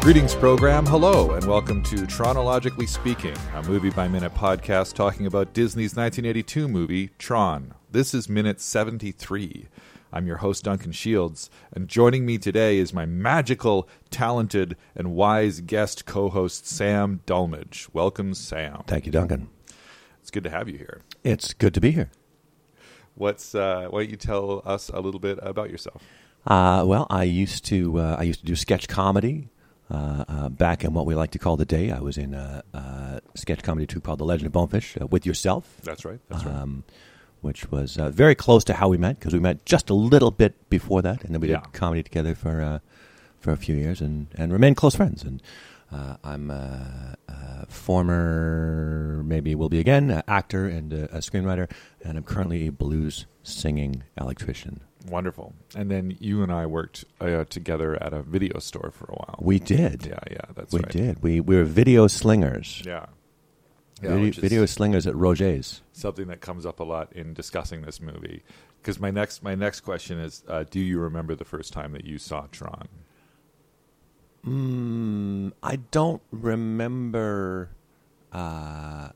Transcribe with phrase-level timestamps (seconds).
[0.00, 0.86] Greetings, program.
[0.86, 6.68] Hello, and welcome to Chronologically Speaking, a movie by minute podcast talking about Disney's 1982
[6.68, 7.74] movie, Tron.
[7.90, 9.68] This is minute 73.
[10.10, 15.60] I'm your host, Duncan Shields, and joining me today is my magical, talented, and wise
[15.60, 17.90] guest co host, Sam Dulmage.
[17.92, 18.84] Welcome, Sam.
[18.86, 19.50] Thank you, Duncan.
[20.22, 21.02] It's good to have you here.
[21.24, 22.10] It's good to be here.
[23.16, 26.02] What's uh, why don't you tell us a little bit about yourself?
[26.46, 29.50] Uh, well, I used to uh, I used to do sketch comedy
[29.90, 31.90] back in what we like to call the day.
[31.90, 35.26] I was in a, a sketch comedy troupe called The Legend of Bonefish uh, with
[35.26, 35.64] yourself.
[35.82, 36.20] That's right.
[36.28, 36.54] That's right.
[36.54, 36.84] Um,
[37.40, 40.30] which was uh, very close to how we met because we met just a little
[40.30, 41.60] bit before that, and then we Yeah.
[41.60, 42.78] did comedy together for uh,
[43.40, 45.22] for a few years and, and remained close friends.
[45.22, 45.42] And
[45.90, 51.70] uh, I'm a, a former, maybe will be again, actor and a, a screenwriter,
[52.04, 54.80] and I'm currently a blues singing electrician.
[55.08, 55.54] Wonderful.
[55.74, 59.38] And then you and I worked uh, together at a video store for a while.
[59.40, 60.06] We did.
[60.06, 60.92] yeah, yeah, that's we right.
[60.92, 61.22] did.
[61.22, 62.82] We we were video slingers.
[62.84, 63.06] Yeah.
[64.00, 65.82] video, video slingers at Roger's.
[65.92, 68.42] something that comes up a lot in discussing this movie.
[68.82, 72.04] Because my next my next question is, uh, do you remember the first time that
[72.04, 72.88] you saw Tron?
[74.46, 77.70] Mm, I don't remember.
[78.32, 79.10] Uh,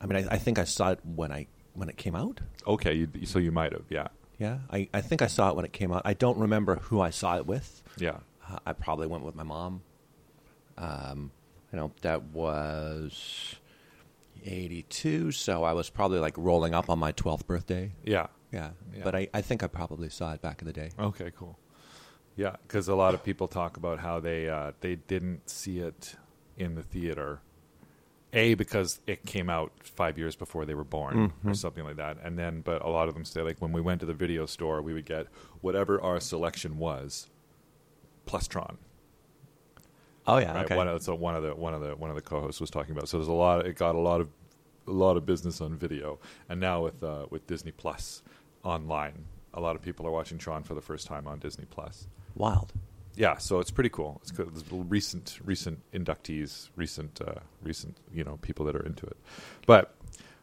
[0.00, 2.40] I mean, I, I think I saw it when I when it came out.
[2.66, 5.64] Okay, you, so you might have, yeah, Yeah, I, I think I saw it when
[5.64, 6.02] it came out.
[6.04, 7.82] I don't remember who I saw it with.
[7.98, 8.18] yeah,
[8.50, 9.82] Uh, I probably went with my mom.
[10.76, 11.30] Um,
[11.72, 13.56] you know, that was
[14.44, 17.92] '82, so I was probably like rolling up on my 12th birthday.
[18.04, 18.26] yeah.
[18.52, 19.02] Yeah, Yeah.
[19.02, 20.90] but I, I think I probably saw it back in the day.
[20.96, 21.58] Okay, cool.
[22.36, 26.14] Yeah, because a lot of people talk about how they uh, they didn't see it
[26.56, 27.40] in the theater.
[28.34, 32.18] A because it came out five years before they were born, or something like that.
[32.22, 34.44] And then, but a lot of them say like when we went to the video
[34.46, 35.28] store, we would get
[35.60, 37.28] whatever our selection was,
[38.26, 38.76] plus Tron.
[40.26, 40.70] Oh yeah, right?
[40.76, 42.92] One of, so one of the one of the one of the co-hosts was talking
[42.92, 43.08] about.
[43.08, 43.66] So there's a lot.
[43.66, 44.28] It got a lot of
[44.86, 46.18] a lot of business on video,
[46.48, 48.22] and now with uh, with Disney Plus
[48.64, 52.08] online, a lot of people are watching Tron for the first time on Disney Plus.
[52.34, 52.72] Wild.
[53.16, 54.20] Yeah, so it's pretty cool.
[54.22, 54.32] It's
[54.72, 59.16] recent recent inductees, recent uh, recent you know people that are into it.
[59.66, 59.94] But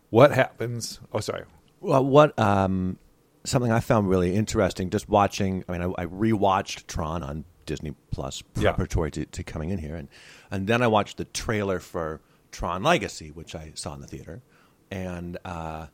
[0.09, 0.99] what happens?
[1.13, 1.43] Oh, sorry.
[1.81, 2.97] Well, what um,
[3.43, 5.63] something I found really interesting just watching.
[5.67, 8.71] I mean, I, I rewatched Tron on Disney Plus Yeah.
[8.71, 10.07] preparatory to, to coming in here, and
[10.49, 12.21] and then I watched the trailer for
[12.51, 14.41] Tron Legacy, which I saw in the theater,
[14.89, 15.87] and uh,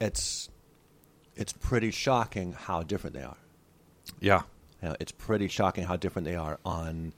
[0.00, 0.48] it's
[1.36, 3.36] it's pretty shocking how different they are.
[4.20, 4.42] Yeah,
[4.82, 7.12] You know, it's pretty shocking how different they are on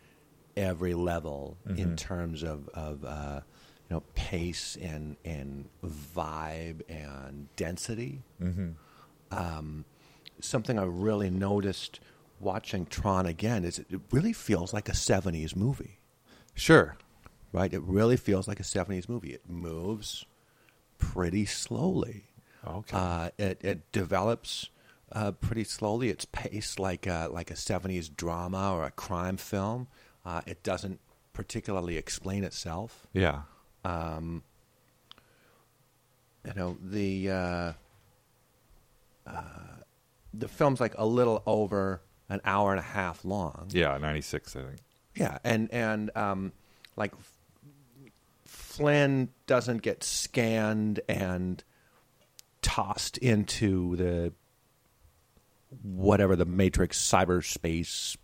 [0.57, 3.41] every level in terms of, of uh,
[3.89, 8.23] you know pace and and vibe and density.
[9.31, 9.85] Um,
[10.41, 12.01] something I really noticed
[12.41, 15.99] watching Tron again is it really feels like a '70s movie,
[16.55, 16.97] sure.
[17.53, 17.73] right?
[17.73, 19.33] It really feels like a '70s movie.
[19.33, 20.27] It moves
[20.99, 22.25] pretty slowly.
[22.67, 22.97] Okay.
[22.97, 24.71] Uh, it, it develops
[25.13, 26.09] uh, pretty slowly.
[26.09, 29.89] It's paced like a, like a 70s drama or a crime film.
[30.25, 31.01] Uh, it doesn't
[31.33, 33.07] particularly explain itself.
[33.13, 33.43] yeah.
[33.85, 34.45] Um,
[36.47, 37.73] you know, the, uh,
[39.27, 39.43] uh,
[40.33, 43.69] the film's like a little over an hour and a half long.
[43.71, 43.99] Yeah.
[43.99, 44.79] Ninety six, I think.
[45.15, 46.53] Yeah, and and um,
[46.97, 47.13] like
[48.47, 51.63] Flynn doesn't get scanned and
[52.63, 54.33] tossed into the
[55.83, 58.17] whatever the Matrix cyberspace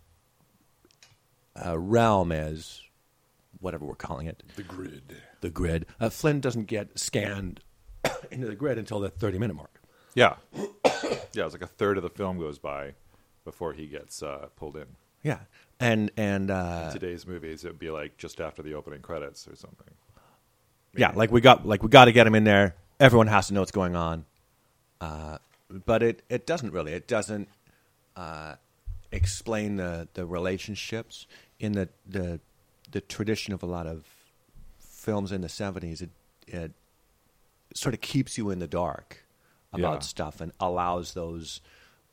[1.65, 2.81] uh, realm is,
[3.59, 5.15] whatever we're calling it, The grid.
[5.41, 5.85] the grid.
[5.99, 7.61] Uh, Flynn doesn't get scanned
[8.31, 9.81] into the grid until the thirty minute mark.
[10.15, 10.35] Yeah.
[10.55, 11.45] yeah.
[11.45, 12.93] It's like a third of the film goes by
[13.45, 14.85] before he gets uh, pulled in.
[15.23, 15.39] Yeah,
[15.81, 19.55] and and uh, today's movies, it would be like just after the opening credits or
[19.55, 19.87] something.
[20.95, 22.75] Yeah, like we got like we got to get him in there.
[23.01, 24.25] Everyone has to know what's going on.
[25.01, 25.37] Uh,
[25.69, 26.93] but it, it doesn't really.
[26.93, 27.47] It doesn't
[28.15, 28.55] uh,
[29.11, 31.27] explain the, the relationships
[31.59, 32.39] in the, the
[32.91, 34.03] the tradition of a lot of
[34.79, 36.01] films in the seventies.
[36.01, 36.09] It
[36.47, 36.71] it
[37.73, 39.25] sort of keeps you in the dark
[39.71, 39.99] about Yeah.
[39.99, 41.61] stuff and allows those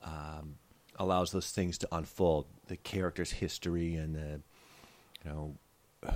[0.03, 0.57] um,
[0.99, 2.47] allows those things to unfold.
[2.69, 4.41] The character's history and the
[5.25, 5.55] you know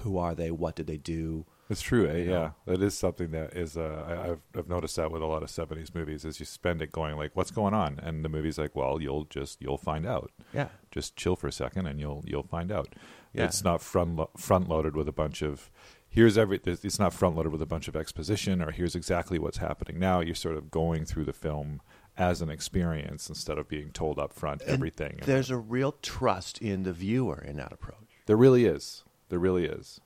[0.02, 0.50] who are they?
[0.50, 1.46] What did they do?
[1.70, 2.25] It's true, eh?
[2.25, 3.76] Yeah, that is something that is.
[3.76, 6.82] Uh, I, I've I've noticed that with a lot of '70s movies, is you spend
[6.82, 10.05] it going like, "What's going on?" and the movie's like, "Well, you'll just you'll find
[10.06, 10.32] out.
[10.52, 10.69] Yeah.
[10.90, 12.94] Just chill for a second, and you'll you'll find out."
[13.32, 13.44] Yeah.
[13.44, 15.70] It's not front lo- front loaded with a bunch of
[16.08, 16.61] here's every.
[16.64, 20.19] It's not front loaded with a bunch of exposition or here's exactly what's happening now.
[20.19, 21.81] You're sort of going through the film
[22.19, 25.20] as an experience instead of being told up front And everything.
[25.25, 28.08] There's a real trust in the viewer in that approach.
[28.26, 29.05] there really is.
[29.28, 30.00] There really is.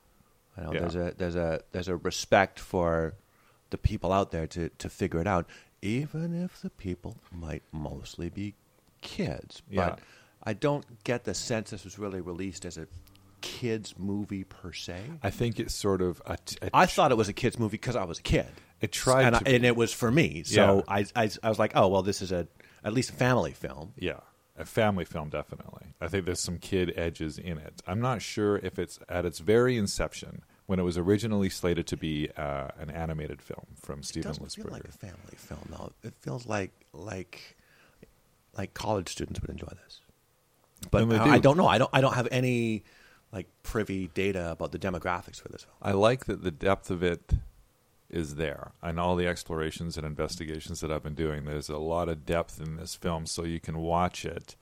[0.57, 0.81] I know Yeah.
[0.81, 3.15] there's a there's a there's a respect for
[3.71, 5.47] the people out there to to figure it out,
[5.83, 8.55] even if the people might mostly be
[9.01, 9.63] kids.
[9.69, 9.91] Yeah.
[9.91, 9.99] But
[10.43, 12.87] I don't get the sense this was really released as a
[13.41, 15.01] kids movie per se.
[15.23, 17.97] I think it's sort of a, a I thought it was a kids movie because
[17.97, 18.47] I was a kid.
[18.81, 20.43] It tried and, to I, and it was for me.
[20.45, 20.95] So Yeah.
[20.95, 22.47] I, I I was like, oh well, this is a
[22.83, 23.93] at least a family film.
[23.99, 24.21] Yeah,
[24.57, 25.95] a family film, definitely.
[26.01, 27.83] I think there's some kid edges in it.
[27.87, 31.97] I'm not sure if it's at its very inception when it was originally slated to
[31.97, 35.93] be uh, an animated film from It Steven doesn't feel like a family film though.
[36.03, 37.57] It feels like like
[38.57, 40.01] like college students would enjoy this.
[40.91, 41.31] But I, do.
[41.31, 41.67] I don't know.
[41.67, 42.85] I don't I don't have any
[43.33, 45.77] like privy data about the demographics for this film.
[45.83, 47.33] I like that the depth of it
[48.15, 51.45] is there, and all the explorations and investigations that I've been doing.
[51.45, 54.55] There's a lot of depth in this film, so you can watch it.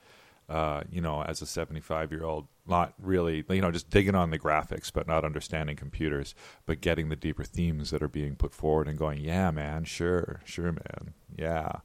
[0.48, 4.30] Uh, you know, as a 75 year old, not really, you know, just digging on
[4.30, 6.34] the graphics, but not understanding computers,
[6.66, 10.40] but getting the deeper themes that are being put forward and going, yeah, man, sure,
[10.44, 11.76] sure, man, yeah,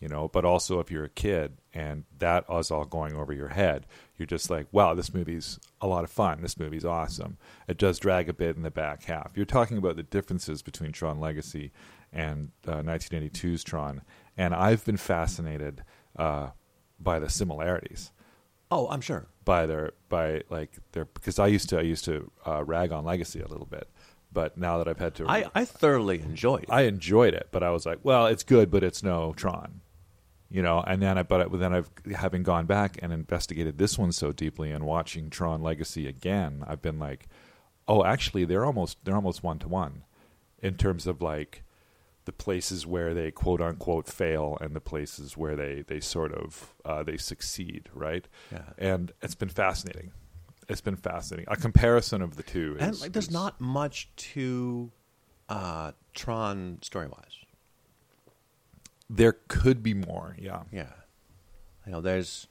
[0.00, 0.28] you know.
[0.28, 4.26] But also, if you're a kid and that is all going over your head, you're
[4.26, 6.42] just like, wow, this movie's a lot of fun.
[6.42, 7.36] This movie's awesome.
[7.68, 9.32] It does drag a bit in the back half.
[9.34, 11.72] You're talking about the differences between Tron Legacy
[12.12, 14.02] and uh, 1982's Tron,
[14.36, 15.82] and I've been fascinated
[16.18, 16.50] uh,
[16.98, 18.10] by the similarities
[18.70, 19.26] Oh, I'm sure.
[19.44, 23.04] by their by like their because I used to I used to uh, rag on
[23.04, 23.88] Legacy a little bit,
[24.32, 26.70] but now that I've had to, I, I thoroughly enjoyed it.
[26.70, 29.82] I enjoyed it, but I was like, well, it's good, but it's no Tron,
[30.50, 30.82] you know.
[30.86, 34.70] And then I but then I've having gone back and investigated this one so deeply
[34.70, 37.28] and watching Tron Legacy again, I've been like,
[37.88, 40.04] oh, actually, they're almost they're almost one to one
[40.60, 41.62] in terms of like
[42.24, 46.74] the places where they quote unquote fail and the places where they they sort of
[46.84, 48.26] uh, they succeed, right?
[48.52, 48.62] Yeah.
[48.78, 50.12] And it's been fascinating.
[50.68, 51.46] It's been fascinating.
[51.48, 54.90] A comparison of the two, is, and like, there's is- not much to
[55.48, 57.36] uh, Tron story wise.
[59.08, 60.62] There could be more, yeah.
[60.72, 60.92] Yeah,
[61.84, 62.48] you know, there's.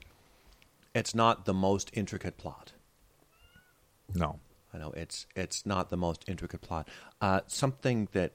[0.94, 2.72] It's not the most intricate plot.
[4.13, 4.40] No,
[4.74, 6.88] I know it's it's not the most intricate plot.
[7.19, 8.34] Uh, something that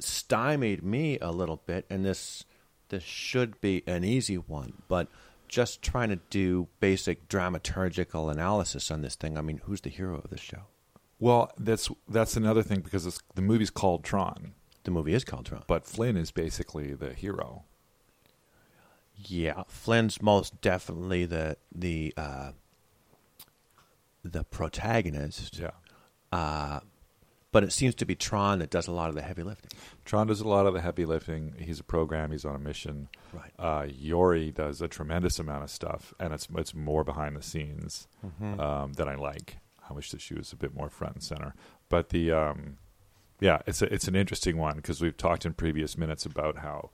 [0.00, 2.44] stymied me a little bit, and this
[2.88, 5.08] this should be an easy one, but
[5.48, 9.38] just trying to do basic dramaturgical analysis on this thing.
[9.38, 10.62] I mean, who's the hero of this show?
[11.18, 14.54] Well, that's that's another thing because it's, the movie's called Tron,
[14.86, 15.64] The movie is called Tron.
[15.66, 17.64] but Flynn is basically the hero.
[19.16, 22.52] Yeah, Flynn's most definitely the the uh,
[24.22, 25.58] the protagonist.
[25.58, 25.70] Yeah,
[26.32, 26.80] Uh,
[27.52, 29.70] but it seems to be Tron that does a lot of the heavy lifting.
[30.04, 31.54] Tron does a lot of the heavy lifting.
[31.58, 32.30] He's a program.
[32.30, 33.08] He's on a mission.
[33.32, 33.52] Right.
[33.58, 38.06] Uh, Yori does a tremendous amount of stuff, and it's it's more behind the scenes
[38.60, 39.58] um, than I like.
[39.88, 41.54] I wish that she was a bit more front and center.
[41.88, 42.76] But the um,
[43.40, 46.90] yeah, it's a, it's an interesting one because we've talked in previous minutes about how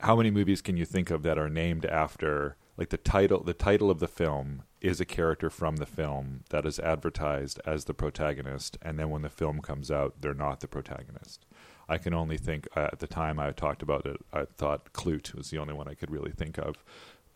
[0.00, 3.54] how many movies can you think of that are named after like the title the
[3.54, 7.94] title of the film is a character from the film that is advertised as the
[7.94, 11.46] protagonist and then when the film comes out they're not the protagonist.
[11.88, 15.34] I can only think uh, at the time i talked about it i thought klute
[15.34, 16.84] was the only one i could really think of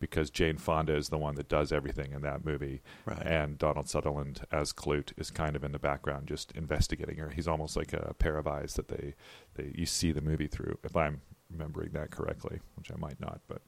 [0.01, 3.25] because jane fonda is the one that does everything in that movie Right.
[3.25, 7.47] and donald sutherland as klute is kind of in the background just investigating her he's
[7.47, 9.13] almost like a pair of eyes that they,
[9.55, 13.39] they you see the movie through if i'm remembering that correctly which i might not
[13.47, 13.61] but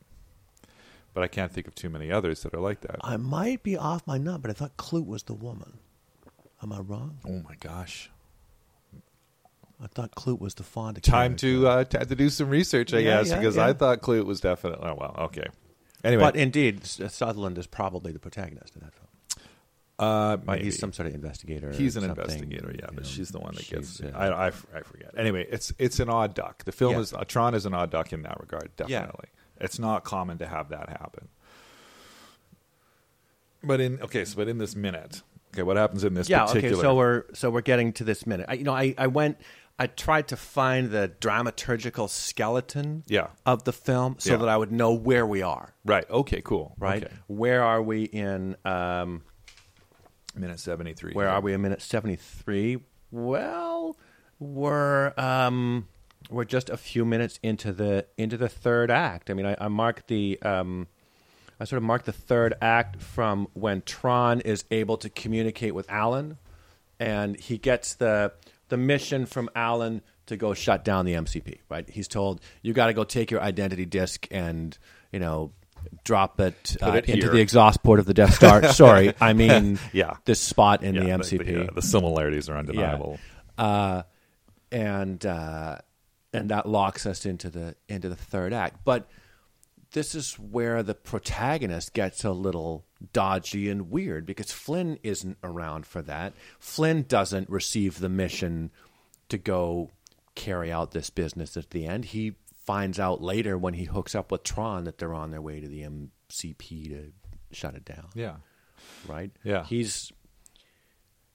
[1.14, 3.78] but i can't think of too many others that are like that I might be
[3.78, 5.78] off my nut, but I thought Klute was the woman.
[6.64, 7.20] Am I wrong?
[7.28, 8.10] oh my gosh
[9.82, 11.02] I thought Klute was the Fonda.
[11.02, 11.48] time character.
[11.48, 13.68] to uh to, to do some research i Yeah, guess yeah, because yeah.
[13.68, 15.48] i thought klute was definitely oh well okay
[16.04, 19.08] anyway But indeed, Sutherland is probably the protagonist in that film.
[20.00, 20.66] uh maybe.
[20.66, 21.72] He's some sort of investigator.
[21.72, 23.98] He's an something, investigator, yeah, you but know, she's the one that gets.
[23.98, 25.12] she's, uh, I, I, I forget.
[25.18, 26.64] Anyway, it's it's an odd duck.
[26.66, 27.00] The film Yeah.
[27.02, 28.72] is uh, Tron is an odd duck in that regard.
[28.80, 28.88] Yeah.
[29.02, 29.30] Definitely,
[29.62, 31.28] it's not common to have that happen.
[33.64, 35.22] But in okay, so but in this minute,
[35.54, 36.46] okay, what happens in this yeah.
[36.46, 36.76] particular?
[36.76, 36.82] Okay.
[36.82, 38.48] So we're so we're getting to this minute.
[38.50, 39.38] I, you know, I I went.
[39.80, 43.28] I tried to find the dramaturgical skeleton Yeah.
[43.46, 44.38] of the film so Yeah.
[44.38, 45.74] that I would know where we are.
[45.84, 46.08] right.
[46.10, 46.42] Okay.
[46.42, 46.76] Cool.
[46.78, 47.04] Right.
[47.04, 47.14] Okay.
[47.28, 48.56] Where are we in?
[48.66, 49.24] Um,
[50.36, 51.14] Minute seventy three.
[51.14, 52.80] Where are we in minute seventy three?
[53.12, 53.96] Well,
[54.40, 55.88] we're um,
[56.32, 59.30] we're just a few minutes into the into the third act.
[59.30, 60.88] I mean, I, I marked the um,
[61.60, 65.88] I sort of marked the third act from when Tron is able to communicate with
[65.88, 66.40] Alan,
[67.00, 68.34] and he gets the
[68.74, 71.60] the mission from Alan to go shut down the MCP.
[71.70, 71.88] Right?
[71.88, 74.76] He's told you got to go take your identity disk and
[75.12, 75.52] you know
[76.04, 78.64] drop it, uh, it into the exhaust port of the Death Star.
[78.74, 80.16] Sorry, I mean Yeah.
[80.26, 81.46] this spot in the Yeah, MCP.
[81.66, 83.20] yeah, the similarities are undeniable.
[83.60, 84.02] uh,
[84.72, 85.78] and uh,
[86.34, 88.80] and that locks us into the into the third act.
[88.84, 89.08] But
[89.94, 95.86] this is where the protagonist gets a little dodgy and weird because Flynn isn't around
[95.86, 96.34] for that.
[96.60, 98.72] Flynn doesn't receive the mission
[99.30, 99.90] to go
[100.36, 102.06] carry out this business at the end.
[102.06, 102.34] He
[102.66, 105.68] finds out later when he hooks up with Tron that they're on their way to
[105.68, 107.12] the MCP to
[107.52, 108.38] shut it down Yeah.
[109.08, 109.32] right?
[109.44, 109.64] Yeah.
[109.66, 110.12] He's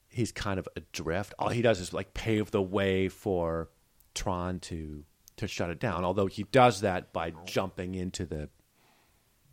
[0.09, 1.33] he's kind of adrift.
[1.39, 3.69] All he does is like pave the way for
[4.15, 5.03] Tron to
[5.39, 6.05] to shut it down.
[6.05, 8.49] Although he does that by jumping into the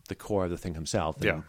[0.08, 1.16] the core of the thing himself.
[1.16, 1.40] And, Yeah.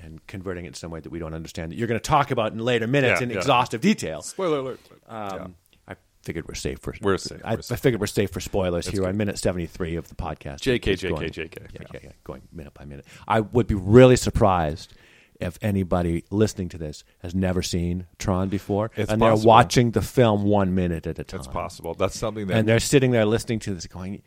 [0.00, 2.30] And converting it in some way that we don't understand that you're going to talk
[2.30, 3.36] about in later minutes Yeah, in yeah.
[3.38, 4.22] exhaustive detail.
[4.22, 4.80] Spoiler alert.
[5.08, 5.56] Um,
[5.88, 7.72] I figured we're safe for We're safe, I, we're safe.
[7.76, 10.60] I figured we're safe for spoilers here on minute seventy three of the podcast.
[10.60, 11.30] JK, Keep JK, going.
[11.30, 11.58] JK.
[11.60, 11.86] Yeah, Yeah.
[11.94, 13.06] yeah, yeah, going minute by minute.
[13.26, 14.94] I would be really surprised
[15.40, 19.36] if anybody listening to this has never seen Tron before, It's and possible.
[19.38, 21.38] they're watching the film one minute at a time.
[21.40, 21.94] It's possible.
[21.94, 24.22] That's something that and they're sitting there listening to this, going,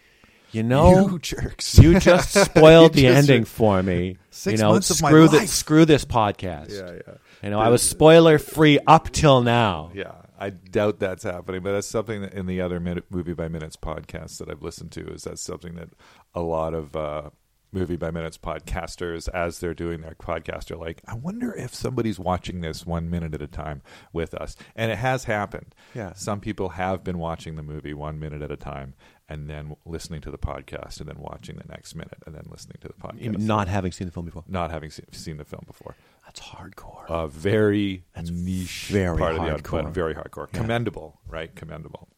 [0.51, 1.77] "You know, you jerks.
[1.77, 4.17] you just spoiled You the just- ending for me.
[4.29, 6.71] Six you know, months of my screw life." this, screw this podcast.
[6.71, 7.13] Yeah, yeah.
[7.43, 9.91] You know, I was spoiler free up till now.
[9.93, 13.47] Yeah, I doubt that's happening, but that's something that in the other minute, movie by
[13.49, 15.89] minutes podcasts that I've listened to is that's something that
[16.33, 17.29] a lot of uh,
[17.71, 22.19] movie by minutes podcasters, as they're doing their podcast, are like, I wonder if somebody's
[22.19, 25.73] watching this one minute at a time with us, and it has happened.
[25.95, 26.13] Yeah.
[26.13, 28.93] some people have been watching the movie one minute at a time,
[29.29, 32.77] and then listening to the podcast, and then watching the next minute, and then listening
[32.81, 34.43] to the podcast, Not having seen the film before.
[34.47, 37.05] not having seen, seen the film before That's hardcore.
[37.09, 39.83] a very niche very part of the hardcore.
[39.83, 40.47] but very hardcore.
[40.53, 40.59] Yeah.
[40.59, 41.55] Commendable, right?
[41.55, 42.09] Commendable.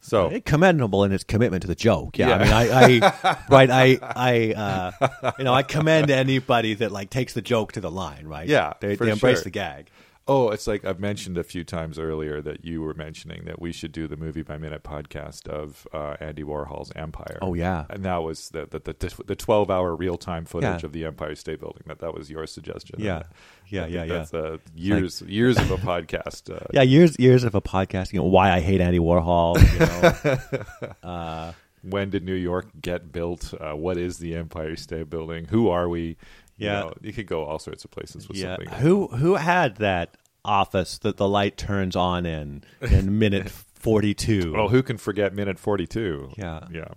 [0.00, 2.18] So commendable in its commitment to the joke.
[2.18, 2.34] Yeah, Yeah.
[2.34, 7.10] I mean, I, I right, I, I, uh, you know, I commend anybody that like
[7.10, 8.26] takes the joke to the line.
[8.26, 8.48] Right?
[8.48, 9.44] Yeah, they, they embrace sure.
[9.44, 9.90] the gag.
[10.28, 13.72] Oh, it's like I've mentioned a few times earlier that you were mentioning that we
[13.72, 17.38] should do the movie by minute podcast of uh, Andy Warhol's Empire.
[17.40, 17.86] Oh, yeah.
[17.88, 20.86] and that was the the the, the twelve hour real time footage Yeah.
[20.86, 21.82] of the Empire State Building.
[21.86, 22.96] That that was your suggestion.
[23.00, 23.22] Yeah.
[23.68, 24.18] Yeah, yeah, yeah.
[24.18, 26.54] That's uh, years years of a podcast.
[26.54, 28.12] Uh, Yeah, years years of a podcast.
[28.12, 29.56] You know, why I hate Andy Warhol.
[29.72, 33.54] You know, uh, When did New York get built?
[33.58, 35.46] Uh, what is the Empire State Building?
[35.46, 36.16] Who are we?
[36.58, 36.80] You Yeah.
[36.80, 38.56] know, you could go all sorts of places with yeah.
[38.56, 38.68] something.
[38.80, 44.52] Who who had that office that the light turns on in in minute forty two?
[44.54, 46.32] Well, who can forget minute 42?
[46.36, 46.66] Yeah.
[46.70, 46.88] Yeah.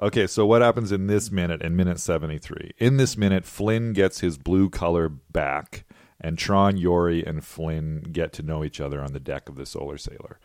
[0.00, 2.72] Okay, so what happens in this minute, in minute 73?
[2.78, 5.84] In this minute, Flynn gets his blue color back,
[6.20, 9.64] and Tron, Yori, and Flynn get to know each other on the deck of the
[9.64, 10.40] Solar Sailor.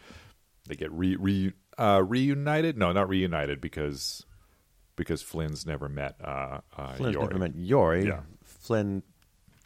[0.68, 2.78] They get re, re, uh, reunited?
[2.78, 4.24] No, not reunited because
[5.00, 7.28] because Flynn's never met uh, uh, Flynn's Yori.
[7.28, 8.06] never met Yori.
[8.06, 8.20] Yeah.
[8.44, 9.02] Flynn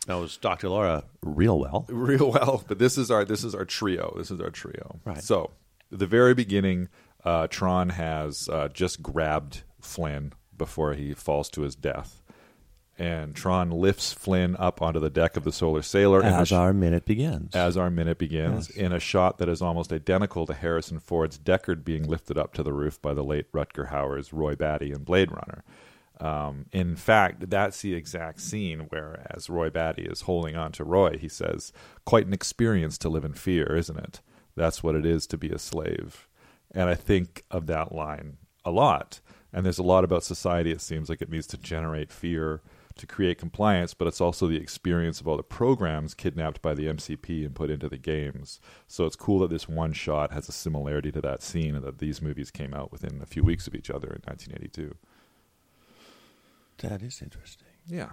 [0.07, 0.69] knows Dr.
[0.69, 1.85] Lora real well.
[1.89, 2.63] real well.
[2.67, 4.13] But this is our this is our trio.
[4.15, 4.99] This is our trio.
[5.03, 5.21] Right.
[5.21, 5.51] So
[5.89, 6.87] the very beginning,
[7.25, 12.21] uh, Tron has uh, just grabbed Flynn before he falls to his death,
[12.97, 16.73] and Tron lifts Flynn up onto the deck of the Solar Sailor As sh- our
[16.73, 17.55] minute begins.
[17.55, 18.77] as our minute begins Yes.
[18.77, 22.63] in a shot that is almost identical to Harrison Ford's Deckard being lifted up to
[22.63, 25.63] the roof by the late Rutger Hauer's Roy Batty in Blade Runner.
[26.19, 30.83] Um, in fact, that's the exact scene where, as Roy Batty is holding on to
[30.83, 31.73] Roy, he says,
[32.05, 34.21] "Quite an experience to live in fear, isn't it?
[34.55, 36.27] That's what it is to be a slave."
[36.71, 39.19] And I think of that line a lot.
[39.51, 40.71] And there's a lot about society.
[40.71, 42.61] It seems like it needs to generate fear
[42.97, 46.85] to create compliance, but it's also the experience of all the programs kidnapped by the
[46.85, 48.59] MCP and put into the games.
[48.87, 51.99] So it's cool that this one shot has a similarity to that scene and that
[51.99, 54.95] these movies came out within a few weeks of each other in 1982.
[56.79, 57.67] that is interesting.
[57.87, 58.11] Yeah.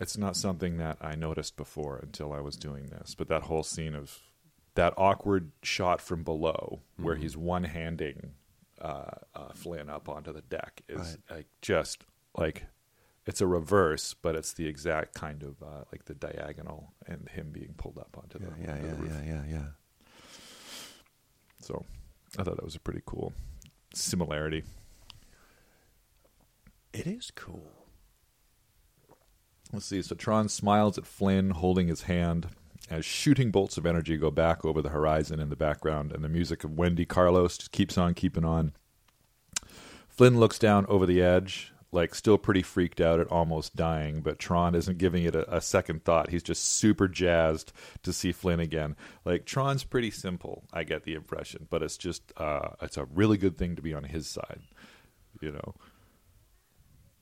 [0.00, 3.64] It's not something that I noticed before until I was doing this, but that whole
[3.64, 4.20] scene of
[4.74, 8.34] that awkward shot from below where he's one handing
[8.80, 12.04] uh, uh, Flynn up onto the deck is like just
[12.36, 12.64] like
[13.28, 17.50] it's a reverse, but it's the exact kind of uh, like the diagonal and him
[17.52, 19.66] being pulled up onto Yeah, the, yeah, onto the yeah, yeah, yeah, yeah.
[21.60, 21.84] So
[22.38, 23.34] I thought that was a pretty cool
[23.94, 24.64] similarity.
[26.94, 27.70] It is cool.
[29.74, 30.00] Let's see.
[30.00, 32.48] So Tron smiles at Flynn, holding his hand,
[32.88, 36.30] as shooting bolts of energy go back over the horizon in the background, and the
[36.30, 38.72] music of Wendy Carlos just keeps on keeping on.
[40.08, 44.38] Flynn looks down over the edge, like still pretty freaked out at almost dying, but
[44.38, 46.28] Tron isn't giving it a, a second thought.
[46.30, 48.94] He's just super jazzed to see Flynn again.
[49.24, 53.38] Like Tron's pretty simple, I get the impression, but it's just uh, it's a really
[53.38, 54.60] good thing to be on his side,
[55.40, 55.74] you know.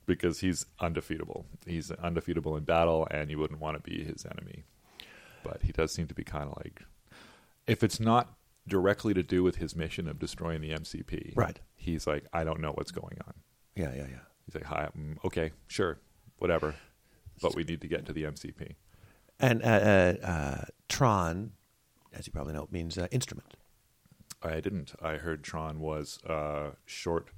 [0.06, 1.44] because he's undefeatable.
[1.66, 4.64] He's undefeatable in battle, and you wouldn't want to be his enemy.
[5.42, 6.82] But he does seem to be kind of like,
[7.66, 8.34] if it's not
[8.68, 11.60] directly to do with his mission of destroying the MCP, Right.
[11.76, 13.34] He's like, I don't know what's going on.
[13.76, 14.25] Yeah, yeah, yeah.
[14.46, 15.98] He's like, Hi, mm, okay, sure,
[16.38, 16.74] whatever,
[17.42, 18.74] but we need to get to the MCP.
[19.38, 21.52] And uh, uh, uh, Tron,
[22.14, 23.54] as you probably know, means uh, instrument.
[24.42, 24.94] I didn't.
[25.02, 27.28] I heard Tron was uh, short.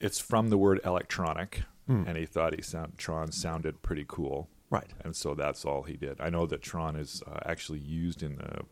[0.00, 4.90] It's from the word electronic, and he thought he sound Tron sounded pretty cool, Right.
[5.04, 6.20] and so that's all he did.
[6.20, 8.62] I know that Tron is uh, actually used in the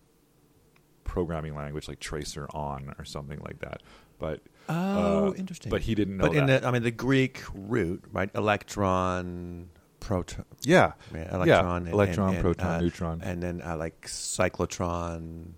[1.04, 3.82] programming language like Tracer on or something like that,
[4.18, 5.71] but Oh, uh, interesting.
[5.71, 6.62] But he didn't know But in that.
[6.62, 8.30] the, I mean, the Greek root, right?
[8.35, 9.68] Electron,
[10.00, 10.44] proton.
[10.62, 13.21] yeah, Yeah, electron, and- electron, and- and, proton, uh, neutron.
[13.23, 15.52] and then uh, like cyclotron,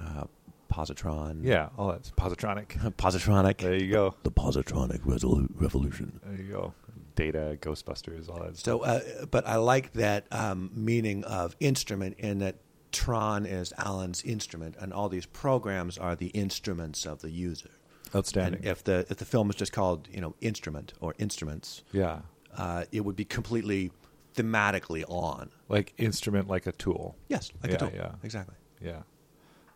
[0.00, 0.24] uh,
[0.72, 2.68] positron, yeah, all that's positronic.
[2.96, 3.58] positronic.
[3.58, 4.14] There you go.
[4.22, 6.20] The positronic resolu- revolution.
[6.24, 6.74] There you go.
[7.14, 8.56] Data, Ghostbusters, all that.
[8.56, 12.56] So, uh, but I like that um, meaning of instrument in that
[12.90, 17.70] Tron is Alan's instrument, and all these programs are the instruments of the user.
[18.14, 18.60] Outstanding.
[18.60, 22.20] And if the if the film was just called you know instrument or instruments, yeah,
[22.56, 23.90] uh, it would be completely
[24.34, 25.50] thematically on.
[25.68, 27.16] like instrument, like a tool.
[27.28, 27.90] Yes, like Yeah, a tool.
[27.94, 28.12] yeah.
[28.22, 28.56] exactly.
[28.80, 29.02] Yeah,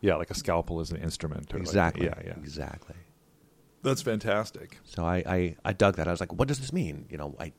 [0.01, 1.53] yeah, like a scalpel is an instrument.
[1.53, 2.05] Or like- Exactly.
[2.07, 2.33] yeah, yeah.
[2.37, 2.95] Exactly.
[3.83, 4.79] That's fantastic.
[4.83, 6.07] So I, I, I dug that.
[6.07, 7.05] I was like, what does this mean?
[7.09, 7.53] You know, I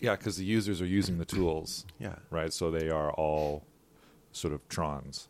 [0.00, 2.52] Yeah, because the users are using the tools, yeah right?
[2.52, 3.64] So they are all
[4.32, 5.28] sort of trons.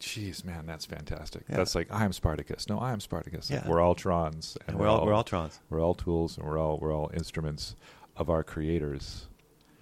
[0.00, 1.42] Jeez, man, that's fantastic.
[1.48, 1.56] Yeah.
[1.56, 2.68] That's like I am Spartacus.
[2.68, 3.50] No, I am Spartacus.
[3.50, 3.68] Like, Yeah.
[3.68, 5.58] we're all trons, And we're all we're all trons.
[5.68, 7.76] we're all tools, and we're all we're all instruments
[8.16, 9.26] of our creators.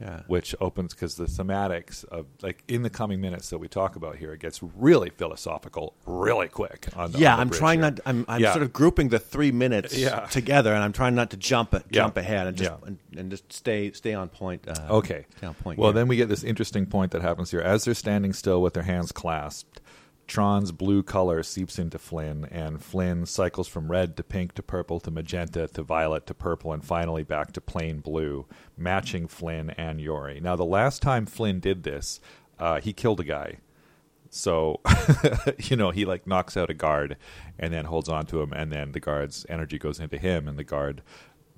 [0.00, 0.20] Yeah.
[0.28, 4.14] which opens because the thematics of like in the coming minutes that we talk about
[4.14, 6.86] here, it gets really philosophical really quick.
[6.94, 7.90] On the, yeah, on I'm trying here.
[7.90, 8.00] not.
[8.06, 8.52] I'm, I'm Yeah.
[8.52, 10.20] sort of grouping the three minutes Yeah.
[10.26, 13.52] together, and I'm trying not to jump it, jump ahead, and just and, and just
[13.52, 14.68] stay stay on point.
[14.68, 15.26] Uh, Okay.
[15.36, 15.80] stay on point.
[15.80, 15.94] Well, here.
[15.94, 17.60] then we get this interesting point that happens here.
[17.60, 19.80] As they're standing still with their hands clasped,
[20.28, 25.00] Tron's blue color seeps into Flynn, and Flynn cycles from red to pink to purple
[25.00, 30.00] to magenta to violet to purple, and finally back to plain blue, matching Flynn and
[30.00, 30.38] Yori.
[30.40, 32.20] Now, the last time Flynn did this,
[32.58, 33.56] uh, he killed a guy.
[34.30, 34.80] So,
[35.58, 37.16] you know, he like knocks out a guard
[37.58, 40.58] and then holds on to him, and then the guard's energy goes into him, and
[40.58, 41.02] the guard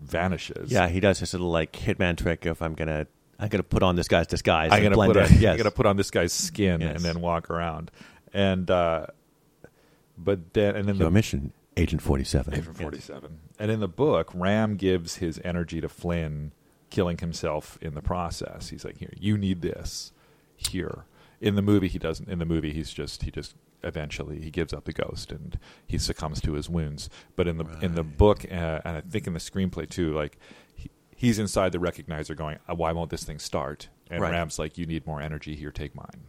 [0.00, 0.70] vanishes.
[0.70, 2.46] yeah, he does his little like hitman trick.
[2.46, 3.06] If I'm gonna
[3.40, 5.42] I'm gonna put on this guy's disguise, I'm gonna put yes.
[5.52, 6.94] I'm gonna put on this guy's skin Yes.
[6.96, 7.90] and then walk around,
[8.32, 9.06] and uh,
[10.16, 12.54] but then and then Your the mission, Agent Forty Seven.
[12.54, 16.52] Agent forty seven, and in the book, Ram gives his energy to Flynn,
[16.90, 18.68] killing himself in the process.
[18.68, 20.12] He's like, "Here, you need this."
[20.56, 21.06] Here,
[21.40, 22.28] in the movie, he doesn't.
[22.28, 25.96] In the movie, he's just he just eventually he gives up the ghost and he
[25.96, 27.08] succumbs to his wounds.
[27.34, 30.38] But in the in the book, uh, and I think in the screenplay too, like.
[30.74, 33.90] He, He's inside the recognizer going, "Uh, why won't this thing start?
[34.10, 34.32] And Right.
[34.32, 36.24] Ram's like, you need more energy here, take mine.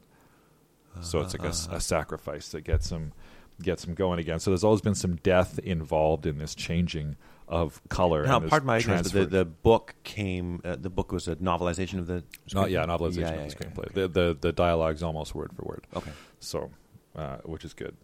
[1.01, 1.77] So it's like a, s- Uh-huh.
[1.77, 3.13] a sacrifice that gets him
[3.61, 4.39] gets him going again.
[4.39, 7.15] So there's always been some death involved in this changing
[7.47, 8.25] of color.
[8.25, 10.61] Now, pardon my ignorance, but the, the book came.
[10.65, 12.23] Uh, the book was a novelization of the.
[12.53, 13.85] not yeah, novelization Yeah, of the screenplay.
[13.95, 14.01] yeah.
[14.01, 15.85] The, the the dialogue's almost word for word.
[15.95, 16.11] Okay.
[16.39, 16.71] So,
[17.15, 17.95] uh, which is good.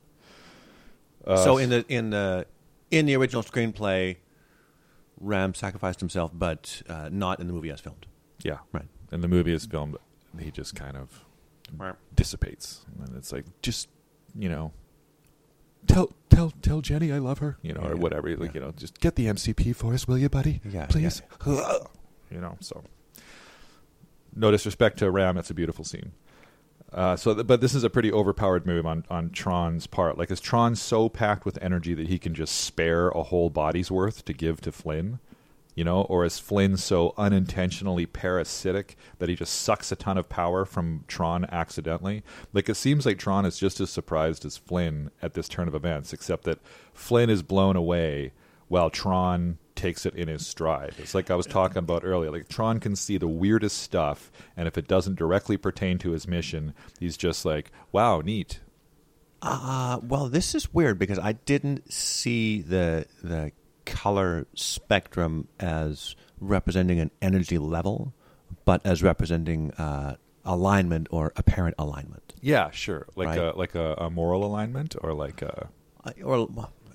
[1.26, 2.46] Uh, so in the in the
[2.92, 4.18] in the original screenplay,
[5.20, 8.06] Ram sacrificed himself, but uh, not in the movie as filmed.
[8.44, 8.86] yeah, Right.
[9.12, 9.98] In the movie as filmed.
[10.40, 11.24] He just kind of
[12.16, 13.90] dissipates, and it's like just
[14.38, 14.72] you know.
[15.88, 18.36] Tell tell tell Jenny I love her, you know, Yeah, or whatever.
[18.36, 20.60] Like you know, just get the MCP for us, will you, buddy?
[20.70, 21.22] Yeah, please.
[22.30, 22.84] You know, so
[24.36, 26.12] no disrespect to Ram, it's a beautiful scene.
[26.92, 30.18] Uh, so, th- but this is a pretty overpowered move on on Tron's part.
[30.18, 33.90] Like, is Tron so packed with energy that he can just spare a whole body's
[33.90, 35.20] worth to give to Flynn?
[35.78, 40.28] You know, or is Flynn so unintentionally parasitic that he just sucks a ton of
[40.28, 42.24] power from Tron accidentally?
[42.52, 45.76] Like, it seems like Tron is just as surprised as Flynn at this turn of
[45.76, 46.58] events, except that
[46.94, 48.34] Flynn is blown away
[48.70, 50.96] while Tron takes it in his stride.
[50.98, 52.32] It's like I was talking about earlier.
[52.32, 56.28] Like Tron can see the weirdest stuff, and if it doesn't directly pertain to his
[56.28, 58.62] mission, he's just like, "Wow, neat."
[59.44, 63.52] Uh, well, this is weird because I didn't see the the
[63.88, 68.14] color spectrum as representing an energy level,
[68.66, 73.08] but as representing uh, alignment or apparent alignment, Yeah, sure.
[73.16, 73.40] Like Right.
[73.40, 75.70] a like a, a moral alignment, or like a
[76.06, 76.48] Uh, or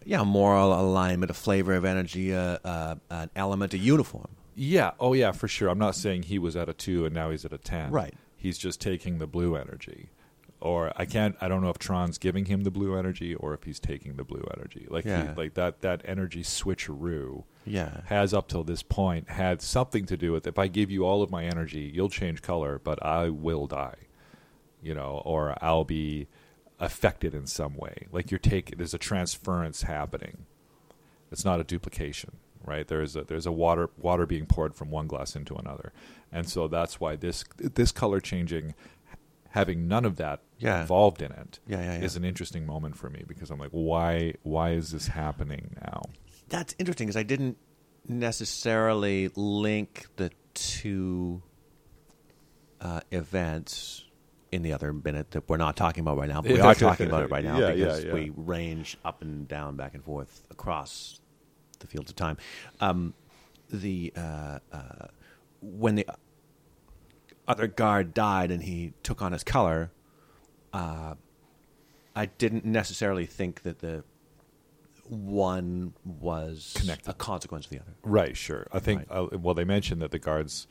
[0.05, 4.31] yeah, moral alignment, a flavor of energy, uh, uh, an element, a uniform.
[4.55, 4.91] yeah.
[4.99, 5.69] Oh, yeah, for sure.
[5.69, 7.91] I'm not saying he was at a two and now he's at a ten.
[7.91, 8.15] Right.
[8.37, 10.09] He's just taking the blue energy.
[10.63, 11.37] Or I can't.
[11.41, 14.25] I don't know if Tron's giving him the blue energy or if he's taking the
[14.25, 14.87] blue energy.
[14.89, 18.03] Like, he- like that that energy switcheroo Yeah.
[18.07, 21.23] has up till this point had something to do with if I give you all
[21.23, 23.97] of my energy, you'll change color, but I will die.
[24.81, 26.27] You know, or I'll be
[26.81, 28.07] affected in some way.
[28.11, 30.47] Like you're taking there's a transference happening.
[31.31, 32.87] It's not a duplication, right?
[32.87, 35.93] There's a there's a water water being poured from one glass into another.
[36.33, 38.75] And so that's why this this color changing
[39.53, 40.81] having none of that Yeah.
[40.83, 42.05] involved in it Yeah, yeah, yeah.
[42.05, 46.03] is an interesting moment for me because I'm like why why is this happening now?
[46.49, 47.57] That's interesting because I didn't
[48.09, 51.43] necessarily link the two
[52.81, 54.05] uh, events
[54.51, 56.43] in the other minute that we're not talking about right now.
[56.43, 58.13] But we are talking about it right now Yeah, because yeah.
[58.13, 61.21] we range up and down, back and forth across
[61.79, 62.37] the fields of time.
[62.81, 63.15] Um,
[63.71, 65.07] the uh, uh,
[65.63, 66.07] when the
[67.49, 69.91] other guard died and he took on his color,
[70.73, 71.15] uh,
[72.15, 74.05] I didn't necessarily think that the
[75.09, 77.11] one was Connected.
[77.11, 77.95] a consequence of the other.
[78.03, 78.67] Right, sure.
[78.73, 79.01] I think.
[79.11, 79.29] Right.
[79.33, 80.67] Uh, well, they mentioned that the guards.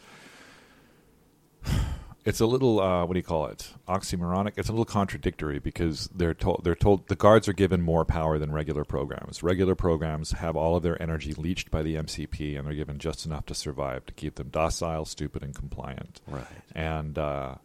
[2.24, 3.74] It's a little uh, what do you call it?
[3.88, 4.54] Oxymoronic.
[4.58, 8.38] It's a little contradictory because they're told they're told the guards are given more power
[8.38, 9.42] than regular programs.
[9.42, 13.26] Regular programs have all of their energy leached by the MCP, and they're given just
[13.26, 16.22] enough to survive to keep them docile, stupid, and compliant.
[16.28, 16.46] Right.
[16.76, 17.56] And uh,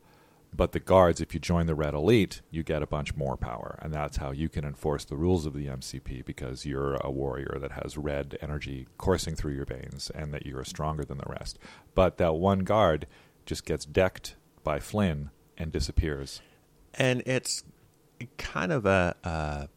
[0.54, 3.78] but the guards, if you join the Red Elite, you get a bunch more power,
[3.82, 7.58] and that's how you can enforce the rules of the MCP because you're a warrior
[7.60, 11.58] that has red energy coursing through your veins, and that you're stronger than the rest.
[11.94, 13.06] But that one guard
[13.44, 14.36] just gets decked
[14.66, 16.42] by Flynn and disappears.
[16.94, 17.62] and it's
[18.36, 19.68] kind of a a,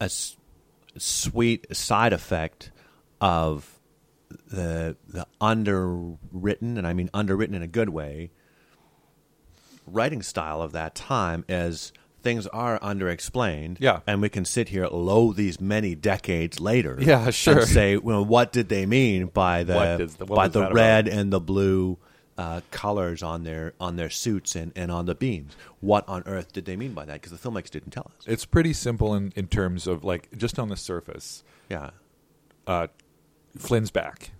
[0.00, 0.36] a s-
[0.96, 2.70] sweet side effect
[3.20, 3.78] of
[4.50, 8.30] the the underwritten, and I mean underwritten in a good way,
[9.86, 13.76] writing style of that time is things are underexplained.
[13.80, 14.00] Yeah.
[14.06, 16.96] and we can sit here lo these many decades later.
[17.00, 17.58] Yeah, sure.
[17.58, 21.18] And say, well, what did they mean by the the- by the red about?
[21.20, 21.98] and the blue
[22.36, 25.56] uh, colors on their on their suits and, and on the beams.
[25.80, 27.20] What on earth did they mean by that?
[27.22, 28.24] Because the filmmakers didn't tell us.
[28.26, 31.44] It's pretty simple in, in terms of like just on the surface.
[31.70, 31.90] Yeah,
[32.66, 32.88] Uh,
[33.56, 34.30] Flynn's back.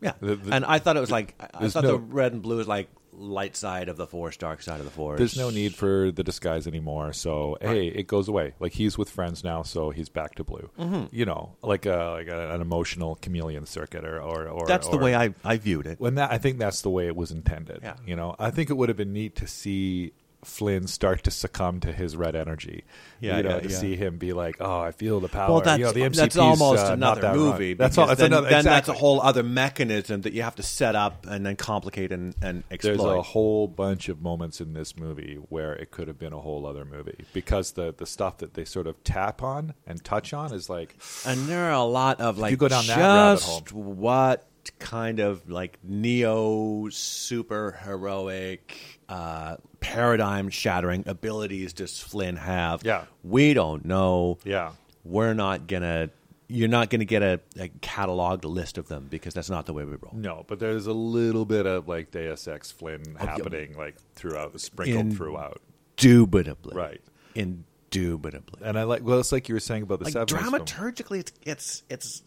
[0.00, 0.12] yeah.
[0.20, 2.60] The- the- and I thought it was like I thought no- the red and blue
[2.60, 5.18] is like light side of the force, dark side of the force.
[5.18, 7.12] There's no need for the disguise anymore.
[7.12, 8.54] So hey, it goes away.
[8.60, 10.70] Like he's with friends now, so he's back to blue.
[10.78, 11.04] Mm-hmm.
[11.10, 14.98] You know, like a like a, an emotional chameleon circuit, or or, or That's the
[14.98, 16.00] way I, I viewed it.
[16.00, 17.80] When that, I think that's the way it was intended.
[17.82, 17.96] Yeah.
[18.04, 20.12] You know, I think it would have been neat to see
[20.44, 22.84] Flynn start to succumb to his red energy.
[23.20, 23.76] Yeah, you know, yeah, to yeah.
[23.76, 26.16] see him be like, "Oh, I feel the power." Well, that's you know, the MCP's,
[26.16, 27.74] that's almost uh, not another that movie.
[27.74, 28.06] That's all.
[28.06, 28.48] That's then, another.
[28.48, 32.12] then that's a whole other mechanism that you have to set up and then complicate
[32.12, 32.96] and, and exploit.
[32.96, 36.40] There's a whole bunch of moments in this movie where it could have been a
[36.40, 40.32] whole other movie because the the stuff that they sort of tap on and touch
[40.32, 43.40] on is like And there are a lot of like you go down that rabbit
[43.40, 44.46] just what
[44.78, 52.82] kind of like neo super heroic uh, paradigm shattering abilities does Flynn have?
[52.84, 53.04] Yeah.
[53.22, 54.38] we don't know.
[54.44, 54.72] yeah.
[55.04, 56.10] We're not gonna.
[56.48, 59.84] You're not gonna get a, a cataloged list of them because that's not the way
[59.84, 60.12] we roll.
[60.14, 64.60] No, but there's a little bit of like Deus Ex Flynn oh, happening like throughout,
[64.60, 65.60] sprinkled In- throughout.
[65.96, 67.00] Indubitably, Right.
[67.36, 68.62] Indubitably.
[68.64, 70.32] And I like well, it's like you were saying about the like Severance
[70.72, 72.22] dramaturgically it's it's it's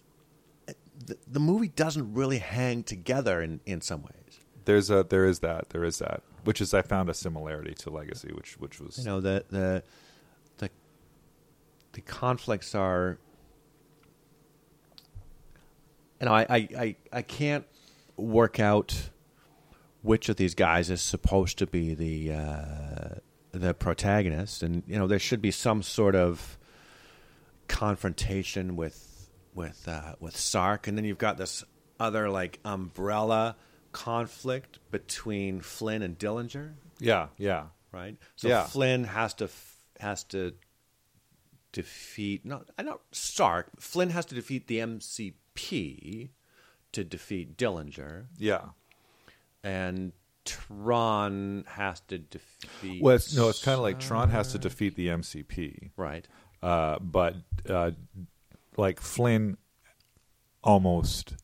[1.05, 5.39] the, the movie doesn't really hang together in in some ways There's a there is
[5.39, 8.97] that there is that which is I found a similarity to Legacy, which which was
[8.97, 9.83] you know the the
[10.57, 10.71] the
[11.93, 13.19] the conflicts are
[16.19, 17.67] you know I I I, I can't
[18.17, 19.11] work out
[20.01, 23.09] which of these guys is supposed to be the uh,
[23.51, 24.63] the protagonist.
[24.63, 26.57] And you know there should be some sort of
[27.67, 31.63] confrontation with with uh, with Sark, and then you've got this
[31.99, 33.55] other like umbrella
[33.91, 38.17] conflict between Flynn and Dillinger, yeah yeah right?
[38.35, 38.63] So Yeah.
[38.63, 39.49] Flynn has to
[39.99, 40.53] has to
[41.71, 43.69] defeat not I know Sark.
[43.79, 46.29] Flynn has to defeat the MCP
[46.91, 48.69] to defeat Dillinger, yeah.
[49.63, 50.13] and
[50.45, 53.03] Tron has to defeat.
[53.03, 56.27] Well, it's, no, it's kind of like Tron has to defeat the MCP, right.
[56.63, 57.35] uh, but
[57.69, 57.91] uh,
[58.75, 59.57] like Flynn
[60.63, 61.35] almost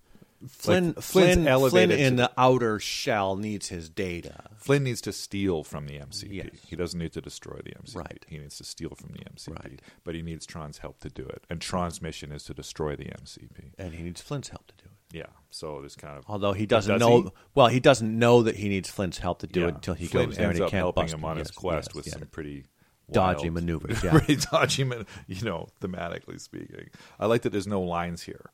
[0.48, 4.50] Flynn, Like, Flynn, elevated Flynn in to- the outer shell needs his data.
[4.58, 6.28] Flynn needs to steal from the MCP.
[6.36, 6.48] Yes.
[6.68, 7.96] He doesn't need to destroy the MCP.
[7.96, 8.26] Right.
[8.28, 9.54] He needs to steal from the MCP.
[9.64, 9.82] Right.
[10.04, 11.44] But he needs Tron's help to do it.
[11.50, 13.74] And Tron's mission is to destroy the MCP.
[13.78, 15.16] and he needs Flynn's help to do it.
[15.18, 15.28] Yeah.
[15.50, 17.30] So there's kind of Although he doesn't does know, he?
[17.54, 19.68] well, he doesn't know that he needs Flynn's help to do yeah.
[19.68, 21.48] it until he Flynn goes there and he up can't helping bust him on his
[21.50, 22.66] Yes, quest yes, with some pretty
[23.12, 24.10] Dodgy maneuvers, yeah.
[24.12, 24.84] pretty dodgy,
[25.28, 26.90] you know, thematically speaking.
[27.20, 28.50] I like that there's no lines here.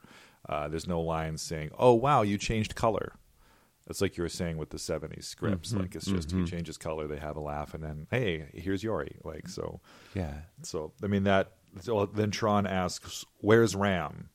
[0.47, 3.13] Uh, there's no lines saying, "Oh wow, you changed color."
[3.87, 5.69] It's like you were saying with the '70s scripts.
[5.71, 8.83] Mm-hmm, Like it's just he changes color, they have a laugh, and then hey, here's
[8.83, 9.17] Yori.
[9.23, 9.81] Like so.
[10.15, 10.33] Yeah.
[10.63, 11.53] So I mean that.
[11.81, 14.29] So then Tron asks, "Where's Ram?"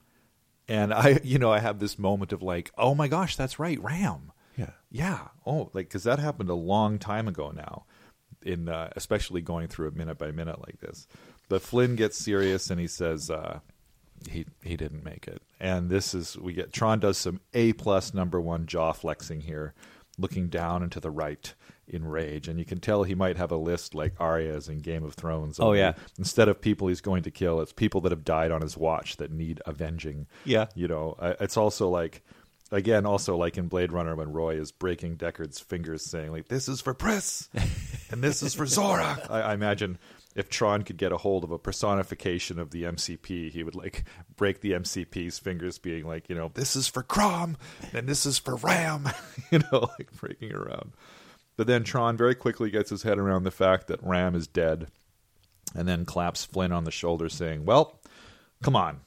[0.68, 3.80] And I, you know, I have this moment of like, "Oh my gosh, that's right,
[3.82, 4.70] Ram." Yeah.
[4.90, 5.28] Yeah.
[5.44, 7.84] Oh, like because that happened a long time ago now,
[8.42, 11.06] in uh, especially going through it minute by minute like this.
[11.48, 13.60] But Flynn gets serious and he says uh,
[14.28, 15.42] he he didn't make it.
[15.60, 19.74] And this is we get Tron does some A plus number one jaw flexing here,
[20.18, 21.54] looking down and to the right
[21.88, 25.04] in rage, and you can tell he might have a list like Arya's in Game
[25.04, 25.60] of Thrones.
[25.60, 25.94] Oh, yeah.
[26.18, 29.16] Instead of people he's going to kill, it's people that have died on his watch
[29.18, 30.26] that need avenging.
[30.44, 30.66] Yeah.
[30.74, 32.22] You know, it's also like,
[32.72, 36.68] again, also like in Blade Runner when Roy is breaking Deckard's fingers, saying like, "This
[36.68, 37.48] is for Pris,
[38.10, 39.98] and this is for Zhora." I, I imagine
[40.36, 44.04] if Tron could get a hold of a personification of the MCP, he would like
[44.36, 47.56] break the MCP's fingers, being like, you know, "This is for Crom,
[47.94, 49.08] and this is for Ram,"
[49.50, 50.92] you know, like breaking around.
[51.56, 54.88] But then Tron very quickly gets his head around the fact that Ram is dead,
[55.74, 57.98] and then claps Flynn on the shoulder, saying, "Well,
[58.62, 59.00] come on."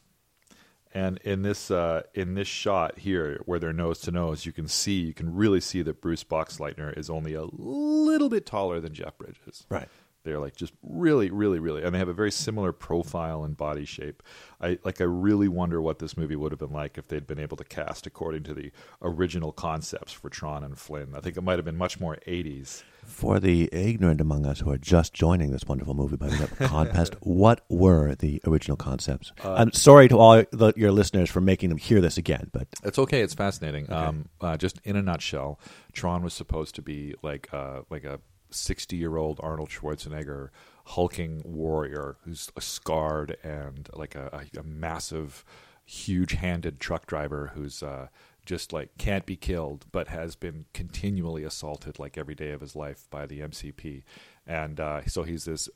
[0.91, 4.67] And in this uh, in this shot here, where they're nose to nose, you can
[4.67, 8.95] see you can really see that Bruce Boxleitner is only a little bit taller than
[8.95, 9.67] Jeff Bridges.
[9.69, 9.87] Right.
[10.29, 13.83] They're like just really, really, really, and they have a very similar profile and body
[13.83, 14.21] shape.
[14.61, 15.01] I like.
[15.01, 17.63] I really wonder what this movie would have been like if they'd been able to
[17.63, 21.15] cast according to the original concepts for Tron and Flynn.
[21.15, 22.83] I think it might have been much more '80s.
[23.05, 27.15] For the ignorant among us who are just joining this wonderful movie by the contest,
[27.21, 29.31] what were the original concepts?
[29.43, 32.99] I'm sorry to all the, your listeners for making them hear this again, but It's
[32.99, 33.21] okay.
[33.21, 33.91] It's fascinating.
[33.91, 35.59] Um, uh, just in a nutshell,
[35.91, 38.19] Tron was supposed to be like uh, like a
[38.51, 40.49] sixty-year-old Arnold Schwarzenegger
[40.85, 45.45] hulking warrior who's scarred and like a, a, a massive,
[45.85, 48.07] huge-handed truck driver who's uh,
[48.45, 52.75] just like can't be killed, but has been continually assaulted like every day of his
[52.75, 54.03] life by the MCP,
[54.47, 55.69] and uh, so he's this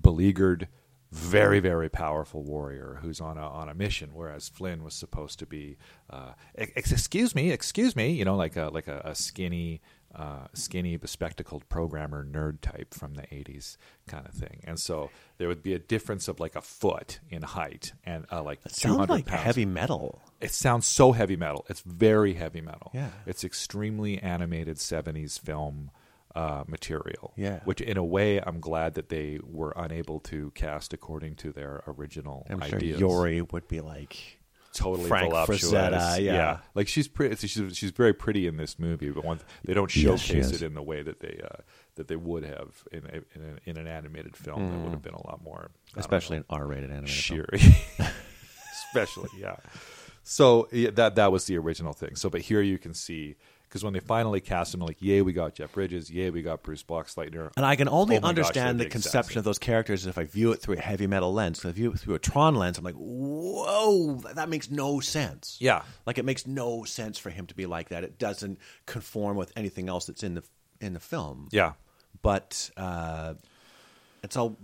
[0.00, 0.68] beleaguered
[1.10, 5.46] very very powerful warrior who's on a on a mission whereas Flynn was supposed to
[5.46, 5.76] be
[6.08, 9.80] uh, excuse me excuse me you know like a like a, a skinny
[10.14, 13.76] uh, skinny bespectacled programmer nerd type from the 80s
[14.08, 17.42] kind of thing and so there would be a difference of like a foot in
[17.42, 20.20] height and uh, like it 200 sounds like pounds heavy metal.
[20.40, 21.64] it sounds so heavy metal.
[21.68, 22.90] It's very heavy metal.
[22.94, 23.10] Yeah.
[23.26, 25.90] It's extremely animated 70s film
[26.34, 27.32] uh, material.
[27.36, 27.60] Yeah.
[27.64, 31.82] Which, in a way, I'm glad that they were unable to cast according to their
[31.86, 33.00] original I'm sure ideas.
[33.00, 34.39] Yori would be like,
[34.74, 35.72] totally Frank voluptuous.
[35.72, 36.58] Frazetta, yeah.
[36.74, 37.34] Like she's pretty.
[37.46, 40.62] She's she's very pretty in this movie, but one, they don't showcase is.
[40.62, 41.62] it in the way that they uh,
[41.96, 44.70] that they would have in a, in, a, in an animated film.
[44.70, 45.98] That would have been a lot more, Mm.
[46.00, 47.48] especially know, an R-rated animated sheer.
[48.88, 49.56] especially yeah
[50.22, 53.36] so yeah, that that was the original thing so but here you can see
[53.70, 56.60] because when they finally cast him like yay we got jeff bridges yay we got
[56.62, 60.06] bruce boxleitner And I can only Oh my gosh, understand the conception of those characters
[60.06, 61.60] if I view it through a heavy metal lens.
[61.60, 65.56] If I view it through a Tron lens, I'm like, whoa, that makes no sense.
[65.60, 65.82] Yeah.
[66.06, 68.02] like it makes no sense for him to be like that.
[68.04, 70.42] It doesn't conform with anything else that's in the
[70.80, 71.48] in the film.
[71.52, 71.72] yeah
[72.22, 73.34] but uh,
[74.22, 74.58] it's all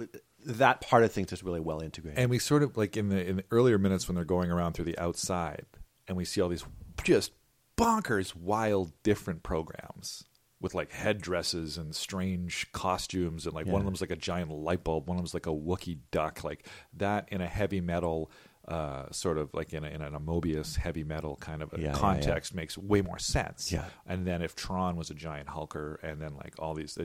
[0.45, 2.19] that part of things is really well integrated.
[2.19, 4.73] and we sort of like in the in the earlier minutes when they're going around
[4.75, 5.65] through the outside
[6.09, 6.65] and we see all these
[7.05, 7.33] just
[7.77, 10.25] bonkers wild different programs
[10.61, 14.83] with like headdresses and strange costumes and like one of them's like a giant light
[14.83, 18.31] bulb one of them's like a wookie duck like that in a heavy metal
[18.69, 21.83] uh, sort of like in a, in a Moebius heavy metal kind of a Yeah,
[21.83, 21.99] yeah, yeah.
[21.99, 23.71] context makes way more sense.
[23.71, 23.85] Yeah.
[24.07, 27.05] And then if Tron was a giant hulker, and then like all these, uh,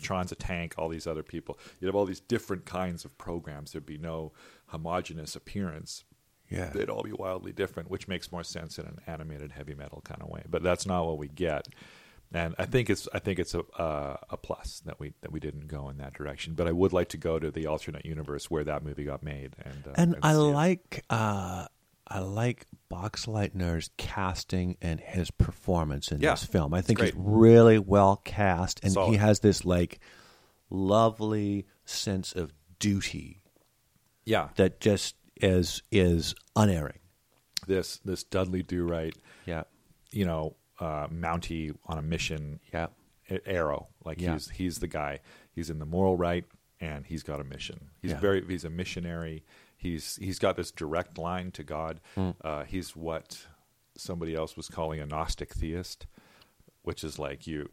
[0.00, 3.70] Tron's a tank, all these other people, you'd have all these different kinds of programs.
[3.70, 4.32] There'd be no
[4.66, 6.02] homogenous appearance.
[6.50, 6.70] Yeah.
[6.70, 10.22] They'd all be wildly different, which makes more sense in an animated heavy metal kind
[10.22, 10.42] of way.
[10.48, 11.68] But that's not what we get.
[12.32, 15.38] And I think it's I think it's a uh, a plus that we that we
[15.40, 16.54] didn't go in that direction.
[16.54, 19.54] But I would like to go to the alternate universe where that movie got made.
[19.64, 21.66] And uh, and I like uh,
[22.08, 26.74] I like Boxleitner's casting and his performance in Yeah, this film.
[26.74, 29.12] I think he's really well cast, and Solid.
[29.12, 30.00] he has this like
[30.68, 33.40] lovely sense of duty
[34.24, 36.98] yeah that just is is unerring.
[37.66, 39.64] this this Dudley Do Right Yeah,
[40.10, 42.88] you know, uh, Mountie on a mission yeah,
[43.44, 43.88] arrow.
[44.04, 44.34] Like Yeah.
[44.34, 45.20] he's he's the guy.
[45.52, 46.44] He's in the moral right,
[46.80, 47.90] and he's got a mission.
[48.02, 48.20] He's Yeah.
[48.20, 49.44] very he's a missionary.
[49.76, 52.00] He's he's got this direct line to God.
[52.14, 52.30] Hmm.
[52.42, 53.46] Uh, he's what
[53.96, 56.06] somebody else was calling a Gnostic theist,
[56.82, 57.70] which is like you,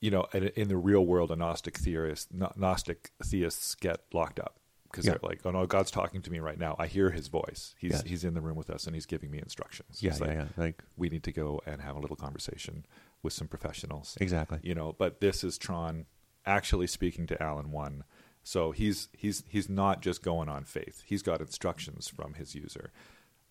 [0.00, 4.57] you know, in, in the real world, a Gnostic theorist, Gnostic theists get locked up
[4.90, 5.12] because Yeah.
[5.12, 6.74] they're like, oh no, God's talking to me right now.
[6.78, 7.74] I hear His voice.
[7.78, 8.02] He's Yes.
[8.04, 10.02] he's in the room with us and he's giving me instructions.
[10.02, 10.44] Yeah, yeah, yeah.
[10.56, 12.86] Like We need to go and have a little conversation
[13.22, 14.60] with some professionals exactly.
[14.62, 16.06] you know but this is tron
[16.46, 18.04] actually speaking to alan one
[18.44, 22.92] so he's he's he's not just going on faith he's got instructions from his user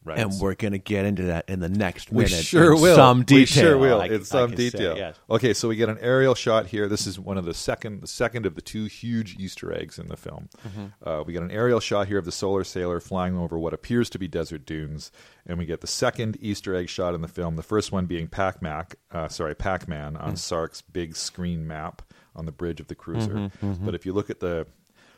[0.08, 2.32] right And we're gonna get into that in the next minute.
[2.32, 3.40] we sure in will Some detail.
[3.40, 5.16] we sure will I- in some can say, detail yes.
[5.30, 8.08] okay so we get an aerial shot here this is one of the second the
[8.08, 11.08] second of the two huge easter eggs in the film Mm-hmm.
[11.10, 14.10] uh, we get an aerial shot here of the solar sailor flying over what appears
[14.12, 15.12] to be desert dunes
[15.46, 18.28] and we get the second easter egg shot in the film the first one being
[18.28, 20.38] pac-mac uh, sorry pac-man on Mm.
[20.38, 22.02] sark's big screen map
[22.36, 24.66] on the bridge of the cruiser Mm-hmm, but if you look at the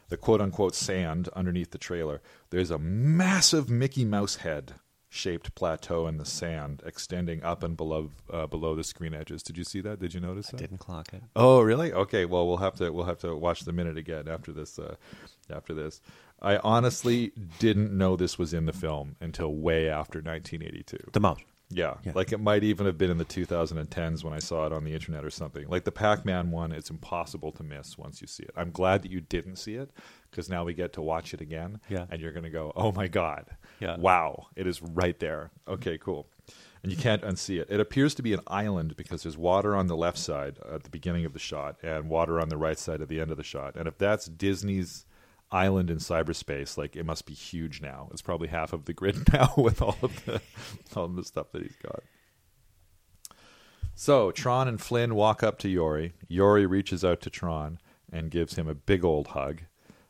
[0.10, 4.74] the quote unquote sand underneath the trailer there's a massive mickey mouse head
[5.12, 9.58] shaped plateau in the sand extending up and below uh, below the screen edges did
[9.58, 11.24] you see that did you notice that Didn't clock it.
[11.36, 11.92] Oh, really?
[11.94, 12.26] Okay.
[12.26, 14.78] Well, we'll have to we'll have to watch the minute again after this.
[14.78, 14.96] Uh,
[15.50, 16.02] after this,
[16.42, 20.98] I honestly didn't know this was in the film until way after 1982.
[21.12, 21.40] The mouse.
[21.72, 22.14] Yeah, Yeah.
[22.16, 24.94] like it might even have been in the 2010s when I saw it on the
[24.94, 25.68] internet or something.
[25.68, 28.52] Like the Pac-Man one, it's impossible to miss once you see it.
[28.56, 29.92] I'm glad that you didn't see it
[30.32, 31.80] because now we get to watch it again.
[31.88, 32.06] Yeah.
[32.10, 33.46] and you're going to go, "Oh my god,
[33.80, 33.98] Yeah.
[33.98, 36.28] wow, it is right there." Okay, cool.
[36.82, 37.68] And you can't unsee it.
[37.70, 40.90] It appears to be an island because there's water on the left side at the
[40.90, 43.44] beginning of the shot and water on the right side at the end of the
[43.44, 43.76] shot.
[43.76, 45.06] And if that's Disney's
[45.52, 48.10] island in cyberspace, like it must be huge now.
[48.12, 50.42] It's probably half of the grid now with all of the
[50.96, 52.04] all of the stuff that he's got.
[53.96, 56.14] So Tron and Flynn walk up to Yori.
[56.28, 57.80] Yori reaches out to Tron
[58.12, 59.64] and gives him a big old hug.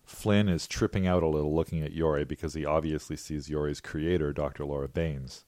[0.06, 4.34] Flynn is tripping out a little looking at Yori because he obviously sees Yori's creator,
[4.34, 4.66] Dr.
[4.66, 5.46] Laura Baines.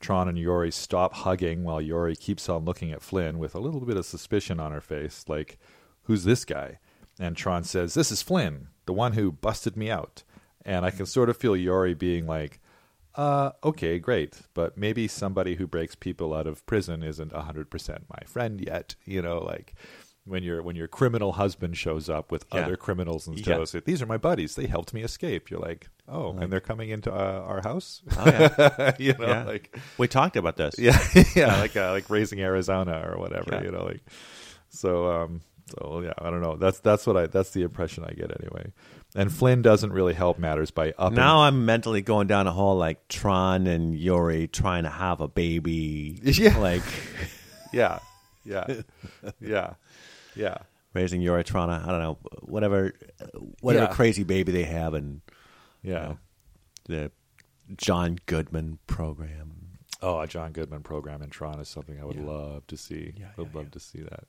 [0.00, 3.80] Tron and Yori stop hugging while Yori keeps on looking at Flynn with a little
[3.80, 5.58] bit of suspicion on her face, like,
[6.04, 6.78] who's this guy?
[7.18, 10.22] And Tron says, This is Flynn, the one who busted me out.
[10.64, 12.60] And I can sort of feel Yori being like,
[13.14, 18.04] uh, okay, great, but maybe somebody who breaks people out of prison isn't hundred percent
[18.08, 18.94] my friend yet.
[19.04, 19.74] You know, like
[20.24, 22.60] when your when your criminal husband shows up with Yeah.
[22.60, 23.62] other criminals and Yeah.
[23.74, 24.54] it, these are my buddies.
[24.54, 25.50] They helped me escape.
[25.50, 28.02] You're like, oh, Like- and they're coming into uh, our house.
[28.16, 28.92] Oh yeah.
[28.98, 29.44] you know, Yeah.
[29.44, 30.76] like we talked about this.
[30.78, 30.96] yeah,
[31.34, 33.60] yeah, like uh, like raising Arizona or whatever.
[33.64, 34.00] You know, like
[34.70, 35.10] so.
[35.10, 35.40] um
[35.78, 36.56] So yeah, I don't know.
[36.56, 38.72] That's that's what I that's the impression I get anyway.
[39.14, 41.12] And Flynn doesn't really help matters by up.
[41.12, 45.28] Now I'm mentally going down a whole like Tron and Yori trying to have a
[45.28, 46.20] baby.
[46.24, 46.56] Yeah.
[46.58, 46.82] Like
[47.72, 47.98] yeah,
[48.44, 48.66] yeah,
[49.40, 49.74] yeah,
[50.34, 50.58] yeah.
[50.94, 51.70] raising Yori Tron.
[51.70, 52.92] I don't know whatever
[53.60, 53.92] whatever Yeah.
[53.94, 55.20] crazy baby they have and
[55.82, 56.14] Yeah.
[56.86, 57.10] the
[57.76, 59.78] John Goodman program.
[60.04, 62.24] Oh, a John Goodman program in Tron is something I would Yeah.
[62.24, 63.14] love to see.
[63.16, 64.24] Yeah, Would yeah, love to see that.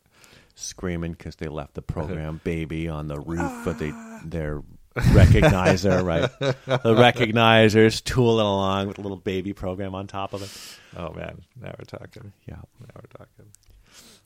[0.55, 4.21] Screaming because they left the program baby on the roof of the, ah.
[4.25, 4.61] their
[4.95, 6.29] recognizer, right?
[6.39, 10.97] The recognizers tooling along with a little baby program on top of it.
[10.99, 12.33] Oh man, now we're talking.
[12.47, 12.55] Yeah.
[12.55, 13.51] Now we're talking.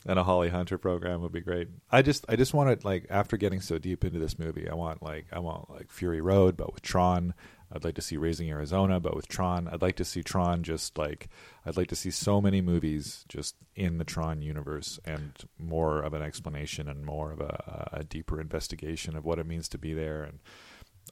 [0.06, 1.68] And a Holly Hunter program would be great.
[1.90, 5.02] I just, I just wanted like after getting so deep into this movie, I want
[5.02, 7.34] like, I want like Fury Road, but with Tron.
[7.72, 9.68] I'd like to see Raising Arizona, but with Tron.
[9.68, 11.28] I'd like to see Tron just like,
[11.66, 16.14] I'd like to see so many movies just in the Tron universe and more of
[16.14, 19.92] an explanation and more of a, a deeper investigation of what it means to be
[19.92, 20.22] there.
[20.22, 20.38] And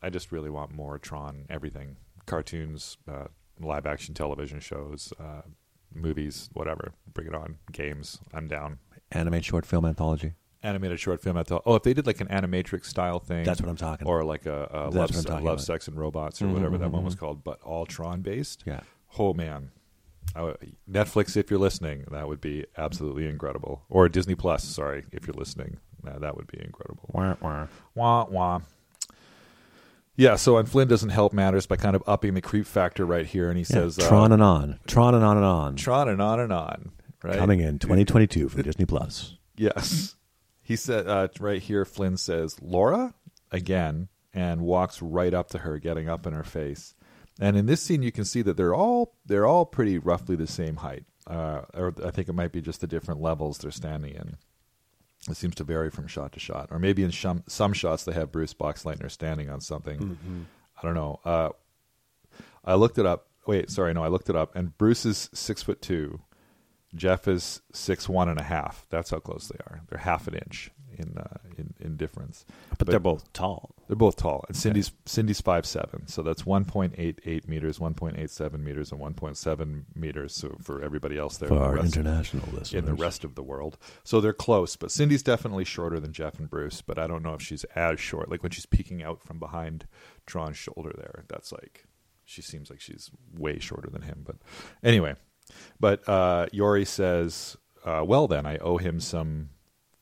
[0.03, 3.27] I just really want more Tron, everything, cartoons, uh,
[3.61, 5.43] live action television shows, uh,
[5.95, 6.93] movies, whatever.
[7.13, 7.59] Bring it on.
[7.73, 8.19] Games.
[8.33, 8.79] I'm down.
[9.13, 10.33] Animated short film anthology.
[10.67, 11.37] Animated short film.
[11.37, 14.07] At the, oh, if they did like an animatrix style thing, That's what I'm talking
[14.07, 15.61] or like a, a love, Se- love about.
[15.61, 17.19] sex and robots, or Mhm, whatever that mhm, one was mhm.
[17.21, 18.65] called, but all Tron based.
[18.67, 18.81] Yeah.
[19.19, 19.71] Oh man,
[20.35, 20.55] I,
[20.91, 23.83] Netflix, if you're listening, that would be absolutely incredible.
[23.89, 27.09] Or Disney Plus, sorry, if you're listening, uh, that would be incredible.
[27.13, 27.67] Wah, wah.
[27.95, 28.61] Wah wah.
[30.19, 33.27] Yeah, so and Flynn doesn't help matters by kind of upping the creep factor right
[33.27, 34.81] here, and he Yeah, says uh, Tron and on.
[34.87, 35.77] Tron and on and on.
[35.77, 36.93] Tron and on and on.
[37.23, 39.37] Right, Coming in 2022 from Disney Plus.
[39.57, 40.15] Yes,
[40.67, 41.85] he said uh, right here.
[41.85, 43.15] Flynn says Laura
[43.53, 46.97] again, and walks right up to her, getting up in her face.
[47.39, 50.49] And in this scene, you can see that they're all they're all pretty roughly the
[50.49, 54.15] same height, uh, or I think it might be just the different levels they're standing
[54.15, 54.37] in.
[55.31, 58.13] It seems to vary from shot to shot, or maybe in some some shots they
[58.13, 60.19] have Bruce Boxleitner standing on something.
[60.77, 61.21] I don't know.
[61.25, 61.51] Uh,
[62.65, 63.29] I looked it up.
[63.47, 66.21] Wait, sorry, no, I looked it up, and Bruce is six foot two.
[66.95, 68.87] Jeff is six one and a half.
[68.91, 69.83] That's how close they are.
[69.89, 72.45] They're half an inch in uh, in in difference.
[72.79, 73.75] But, they're both tall.
[73.87, 77.79] They're both tall, and Cindy's Cindy's five seven, so that's one point eight eight meters,
[77.79, 80.35] one point eight seven meters, and one point seven meters.
[80.35, 82.75] So for everybody else there, For in the our rest- international listeners.
[82.75, 84.75] in the rest of the world, so they're close.
[84.77, 88.01] But Cindy's definitely shorter than Jeff and Bruce, but I don't know if she's as
[88.01, 88.31] short.
[88.31, 89.87] Like when she's peeking out from behind
[90.25, 91.85] Tron's shoulder, there, that's like
[92.25, 94.23] she seems like she's way shorter than him.
[94.27, 94.37] But
[94.83, 95.15] anyway,
[95.81, 99.51] but uh, Yori says, uh, "Well, then I owe him some."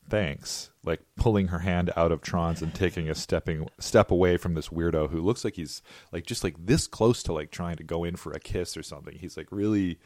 [0.07, 4.53] Thanks, like pulling her hand out of Tron's and taking a stepping step away from
[4.53, 5.81] this weirdo who looks like he's
[6.11, 8.83] like just like this close to like trying to go in for a kiss or
[8.83, 9.17] something.
[9.17, 9.97] He's like really,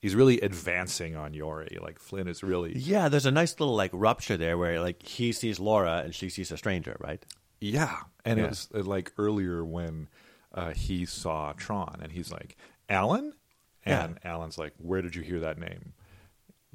[0.00, 1.78] he's really advancing on Yori.
[1.80, 5.30] Like Flynn is really, Yeah, there's a nice little like rupture there where like he
[5.30, 7.24] sees Laura and she sees a stranger, right?
[7.60, 7.94] yeah.
[8.24, 8.46] And Yeah.
[8.46, 10.08] it was uh, like earlier when
[10.52, 12.56] uh, he saw Tron and he's like,
[12.88, 13.34] Alan,
[13.84, 15.92] and Alan's like, where did you hear that name?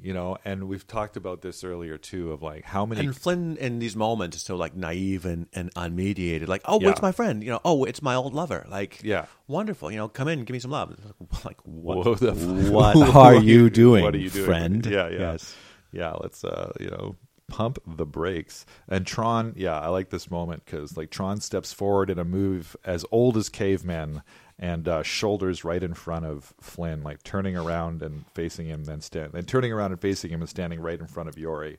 [0.00, 3.56] You know, and we've talked about this earlier too of like how many And Flynn
[3.56, 6.48] in these moments is so like naive and, and unmediated.
[6.48, 6.90] Like, oh, Yeah.
[6.90, 7.42] it's my friend.
[7.44, 8.66] You know, oh, it's my old lover.
[8.68, 9.26] Like, Yeah.
[9.46, 9.90] wonderful.
[9.92, 10.98] You know, come in, give me some love.
[11.44, 12.04] Like, what?
[12.04, 12.32] Whoa, the
[12.66, 14.02] f- what what are you doing?
[14.04, 14.84] What are you doing, friend?
[14.84, 15.54] Yeah, yeah, Yes.
[15.92, 16.12] yeah.
[16.20, 17.14] Let's uh, you know,
[17.48, 18.66] pump the brakes.
[18.88, 22.76] And Tron, yeah, I like this moment because like Tron steps forward in a move
[22.84, 24.22] as old as cavemen
[24.58, 29.00] and uh, shoulders right in front of Flynn, like turning around and facing him, then
[29.00, 31.78] stand, then turning around and facing him and standing right in front of Yori,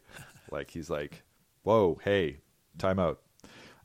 [0.52, 1.24] like he's like,
[1.64, 2.38] "Whoa, hey,
[2.78, 3.22] time out."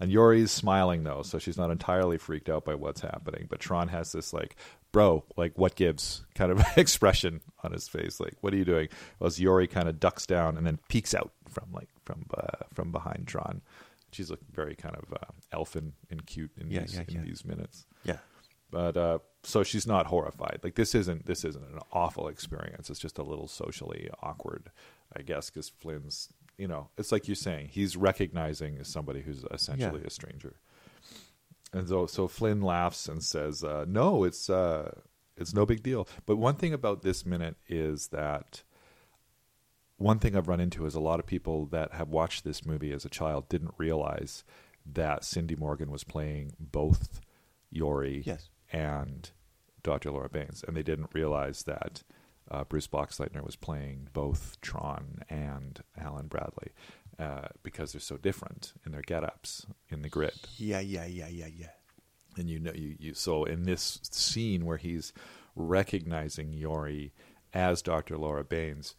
[0.01, 3.47] And Yori's smiling though, so she's not entirely freaked out by what's happening.
[3.51, 4.57] But Tron has this like,
[4.93, 8.19] bro, like what gives kind of expression on his face.
[8.19, 8.89] Like, what are you doing?
[9.23, 12.91] As Yori kind of ducks down and then peeks out from like from uh, from
[12.93, 13.61] behind Tron.
[14.13, 17.21] She's looking very kind of uh, elfin and cute in Yeah, these yeah, in yeah.
[17.23, 17.87] these minutes.
[18.03, 18.17] Yeah.
[18.71, 20.61] But uh, so she's not horrified.
[20.63, 22.89] Like this isn't this isn't an awful experience.
[22.91, 24.71] It's just a little socially awkward,
[25.17, 29.45] I guess, because Flynn's you know it's like you're saying he's recognizing as somebody who's
[29.51, 30.07] essentially Yeah.
[30.07, 30.57] a stranger.
[31.73, 34.93] And so so Flynn laughs and says, uh, "No, it's uh,
[35.37, 38.63] it's no big deal." But one thing about this minute is that
[39.97, 42.93] one thing I've run into is a lot of people that have watched this movie
[42.93, 44.45] as a child didn't realize
[44.87, 47.21] that Cindy Morgan was playing both
[47.71, 48.49] Yori Yes.
[48.73, 49.31] And
[49.83, 50.11] Dr.
[50.11, 52.03] Laura Baines, and they didn't realize that
[52.51, 56.73] uh, Bruce Boxleitner was playing both Tron and Alan Bradley
[57.19, 61.47] uh, because they're so different in their get-ups in the grid Yeah, yeah, yeah, yeah,
[61.47, 61.69] yeah.
[62.37, 65.13] and you know you, you so in this scene where he's
[65.55, 67.13] recognizing Yori
[67.53, 68.17] as Dr.
[68.19, 68.95] Laura Baines,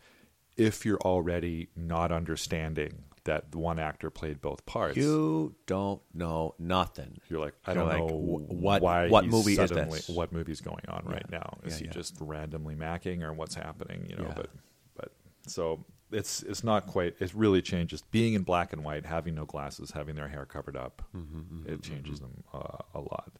[0.57, 7.19] if you're already not understanding that one actor played both parts, You don't know nothing.
[7.29, 10.09] you're like, I You're don't like, know what- why what movie is this?
[10.09, 11.37] What movie's going on right Yeah.
[11.39, 11.57] now?
[11.63, 11.91] Is Yeah, he yeah.
[11.91, 14.07] just randomly macking, or what's happening?
[14.09, 14.49] You know, but
[14.95, 15.11] but
[15.47, 17.15] so it's it's not quite.
[17.19, 18.01] It really changes.
[18.01, 21.83] Being in black and white, having no glasses, having their hair covered up, Mm-hmm, it
[21.83, 23.31] changes them uh, a lot.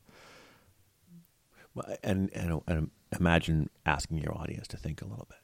[1.74, 5.38] Well, And, and and imagine asking your audience to think a little bit.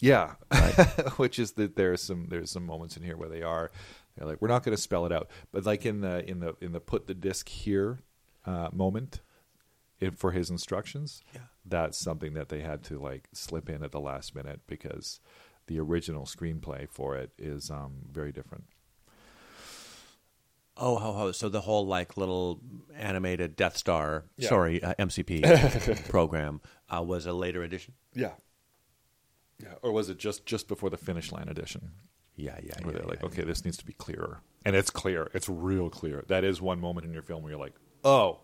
[0.00, 0.34] Yeah,
[1.16, 3.70] which is that there's some there's some moments in here where they are
[4.16, 6.54] they're like we're not going to spell it out, but like in the in the
[6.60, 7.98] in the put the disc here
[8.46, 9.20] uh, moment
[10.00, 11.40] in, for his instructions, Yeah.
[11.66, 15.18] that's something that they had to like slip in at the last minute because
[15.66, 18.64] the original screenplay for it is um, very different.
[20.80, 21.32] Oh, ho, ho.
[21.32, 22.60] so the whole like little
[22.96, 24.48] animated Death Star, Yeah.
[24.48, 27.94] sorry, uh, MCP program uh, was a later edition.
[28.14, 28.34] Yeah,
[29.62, 31.90] yeah, or was it just just before the finish line edition?
[32.36, 32.98] Yeah, yeah, Where yeah.
[33.00, 35.28] they're like, yeah, okay, this needs to be clearer, and it's clear.
[35.34, 36.24] It's real clear.
[36.28, 38.38] That is one moment in your film where you're like, oh,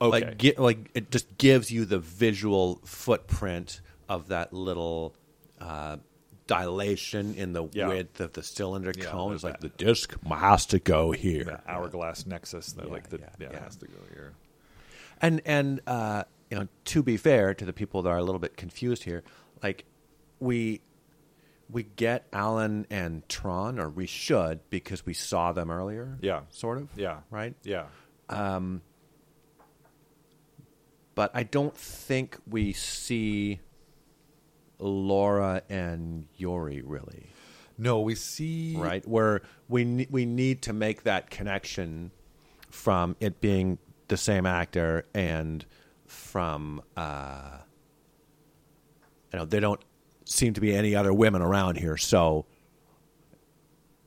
[0.00, 5.14] okay, Like, gi- like it just gives you the visual footprint of that little
[5.60, 5.98] uh,
[6.46, 7.88] dilation in the Yeah.
[7.88, 9.34] width of the cylinder Yeah, cone.
[9.34, 9.76] It's like that.
[9.76, 11.44] the disc has to go here.
[11.44, 13.60] the hourglass nexus that Yeah, like the yeah, yeah, yeah.
[13.64, 14.32] has to go here.
[15.20, 18.38] And and uh, you know, to be fair to the people that are a little
[18.38, 19.22] bit confused here,
[19.62, 19.84] like
[20.44, 20.80] we
[21.70, 26.18] we get Alan and Tron, or we should because we saw them earlier.
[26.20, 26.42] Yeah.
[26.50, 26.88] sort of.
[26.96, 27.20] Yeah.
[27.30, 27.54] right.
[27.64, 27.86] Yeah.
[31.14, 33.60] But I don't think we see
[34.78, 37.28] Laura and Yori really.
[37.78, 39.06] No, we see right?
[39.06, 42.10] Where we ne- we need to make that connection
[42.70, 43.78] from it being
[44.08, 45.64] the same actor and
[46.06, 47.58] from uh,
[49.32, 49.80] you know they don't
[50.24, 52.46] seem to be any other women around here, so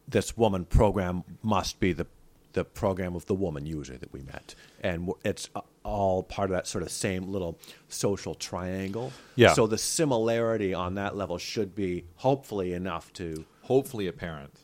[0.08, 2.08] this woman program must be the
[2.54, 6.56] the program of the woman user that we met, and it's uh, all part of
[6.56, 9.12] that sort of same little social triangle.
[9.36, 9.54] Yeah.
[9.54, 14.60] So the similarity on that level should be hopefully enough to hopefully apparent.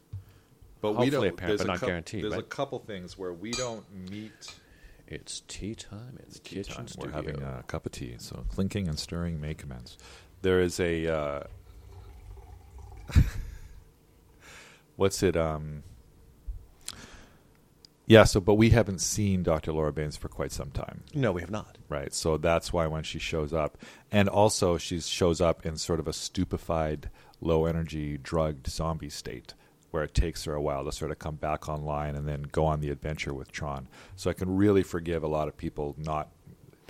[0.82, 1.34] but we Hopefully don't.
[1.40, 4.56] apparent, but not guaranteed, There's a couple things where we don't meet.
[5.06, 6.88] It's tea time in the kitchen time.
[6.98, 9.98] We're having a cup of tea, so clinking and stirring may commence.
[10.44, 11.44] There is a uh,
[14.98, 15.36] what's it?
[15.38, 15.84] Um,
[18.06, 18.26] yeah.
[18.26, 19.72] So, but we haven't seen Dr.
[19.72, 21.78] Laura Baines for quite some time, no, we have not.
[21.88, 22.14] right?
[22.14, 23.78] So that's why when she shows up,
[24.12, 29.54] and also she shows up in sort of a stupefied, low energy, drugged zombie state.
[29.92, 32.66] Where it takes her a while to sort of come back online and then go
[32.66, 33.88] on the adventure with Tron.
[34.16, 36.30] So I can really forgive a lot of people not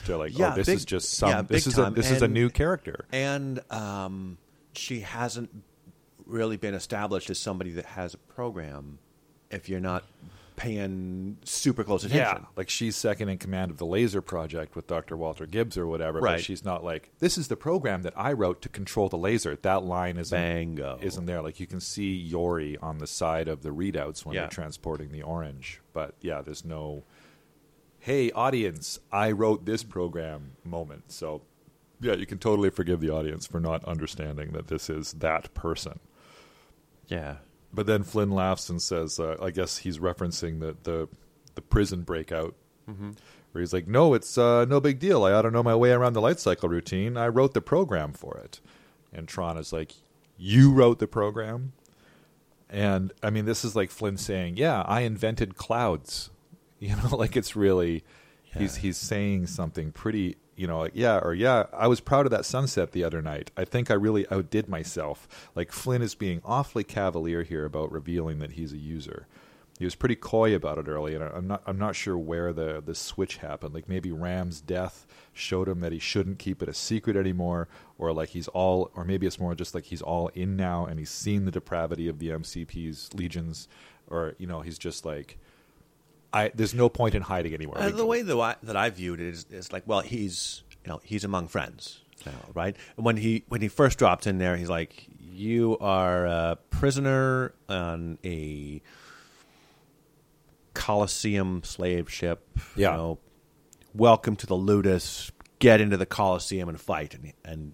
[0.05, 1.29] to like, Yeah, oh, this big- is just some.
[1.29, 1.93] yeah, this is a time.
[1.93, 3.05] this is a new character.
[3.11, 4.37] And um,
[4.75, 5.49] she hasn't
[6.25, 8.99] really been established as somebody that has a program.
[9.51, 10.03] If you're not
[10.55, 14.85] paying super close attention, Yeah, like she's second in command of the laser project with
[14.87, 15.17] Dr.
[15.17, 16.19] Walter Gibbs or whatever.
[16.21, 16.41] But Right.
[16.41, 19.55] she's not like this is the program that I wrote to control the laser.
[19.55, 20.99] That line isn't Bango.
[21.01, 21.41] isn't there.
[21.41, 24.41] Like you can see Yori on the side of the readouts when Yeah.
[24.41, 25.81] they're transporting the orange.
[25.91, 27.03] But yeah, there's no
[28.03, 31.09] hey audience, I wrote this program moment.
[31.11, 31.41] So
[32.01, 35.99] yeah, you can totally forgive the audience for not understanding that this is that person.
[37.07, 37.37] yeah,
[37.73, 41.07] But then Flynn laughs and says, uh, "I guess he's referencing the the,
[41.55, 42.55] the prison breakout,
[43.53, 45.23] where he's like, no, it's uh, no big deal.
[45.23, 47.15] I ought to know my way around the light cycle routine.
[47.15, 48.59] I wrote the program for it."
[49.13, 49.93] And Tron is like,
[50.37, 51.71] "You wrote the program?"
[52.69, 56.31] And I mean, this is like Flynn saying, "Yeah, I invented clouds."
[56.89, 58.03] You know, like it's really
[58.57, 62.31] he's he's saying something pretty, you know, like yeah, or yeah, I was proud of
[62.31, 63.51] that sunset the other night.
[63.55, 65.49] I think I really outdid myself.
[65.55, 69.27] Like Flynn is being awfully cavalier here about revealing that he's a user.
[69.79, 72.81] He was pretty coy about it early, and I'm not I'm not sure where the
[72.85, 73.73] the switch happened.
[73.73, 77.67] Like maybe Ram's death showed him that he shouldn't keep it a secret anymore,
[77.97, 80.99] or like he's all, or maybe it's more just like he's all in now and
[80.99, 83.67] he's seen the depravity of the MCP's legions,
[84.07, 85.39] or you know he's just like,
[86.33, 87.81] I there's no point in hiding anywhere.
[87.81, 90.89] Uh, the way that I, that I viewed it is, is like, well, he's you
[90.89, 92.75] know he's among friends now, right?
[92.97, 97.53] And when he when he first dropped in there, he's like, you are a prisoner
[97.69, 98.81] on a
[100.73, 102.47] Colosseum slave ship.
[102.75, 102.91] Yeah.
[102.91, 103.19] You know,
[103.93, 105.31] welcome to the Ludus.
[105.59, 107.73] Get into the Colosseum and fight, and and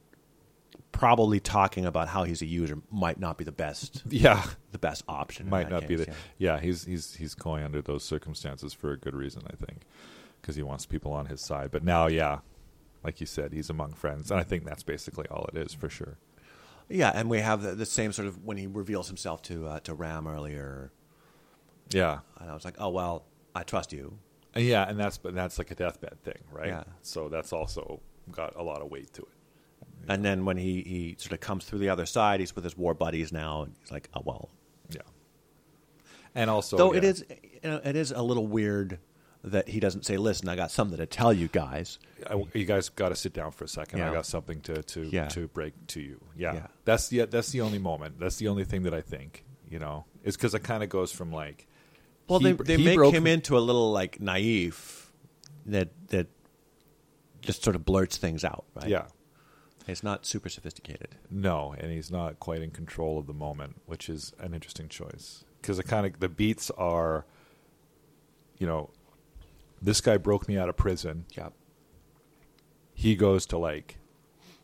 [0.91, 5.03] probably talking about how he's a user might not be the best yeah, the best
[5.07, 5.49] option.
[5.49, 6.13] might not be the yeah.
[6.37, 6.59] yeah.
[6.59, 9.81] he's he's he's going under those circumstances for a good reason, I think,
[10.41, 11.71] because he wants people on his side.
[11.71, 12.39] But now, yeah,
[13.03, 15.89] like you said, he's among friends, and I think that's basically all it is for
[15.89, 16.17] sure.
[16.89, 19.79] Yeah, and we have the, the same sort of when he reveals himself to uh,
[19.81, 20.91] to Ram earlier,
[21.91, 24.17] Yeah, and I was like, oh well, I trust you.
[24.55, 26.67] Yeah, and that's but that's like a deathbed thing, right?
[26.67, 26.83] Yeah.
[27.03, 29.27] So that's also got a lot of weight to it.
[30.07, 32.75] And then when he, he sort of comes through the other side, he's with his
[32.77, 34.49] war buddies now, and he's like, oh well.
[34.89, 35.01] Yeah.
[36.35, 37.09] And also, Though it yeah.
[37.09, 37.25] is
[37.63, 38.99] you know, it is a little weird
[39.43, 41.97] that he doesn't say, listen, I got something to tell you guys.
[42.29, 44.01] I, you guys got to sit down for a second.
[44.01, 45.27] I got something to to Yeah.
[45.29, 46.19] to break to you.
[46.35, 46.53] Yeah.
[46.55, 46.67] Yeah.
[46.85, 48.19] that's the that's the only moment.
[48.19, 51.11] That's the only thing that I think you know is because it kind of goes
[51.11, 51.67] from like,
[52.27, 55.11] Well, he they they make broke- him into a little like naive
[55.67, 56.27] that that
[57.41, 58.87] just sort of blurts things out, right?
[58.89, 59.05] Yeah,
[59.89, 61.15] It's not super sophisticated.
[61.29, 65.43] no, and he's not quite in control of the moment, which is an interesting choice
[65.61, 67.25] because the kind of the beats are,
[68.57, 68.89] you know,
[69.81, 71.25] this guy broke me out of prison.
[71.35, 71.49] Yeah.
[72.93, 73.97] he goes to like,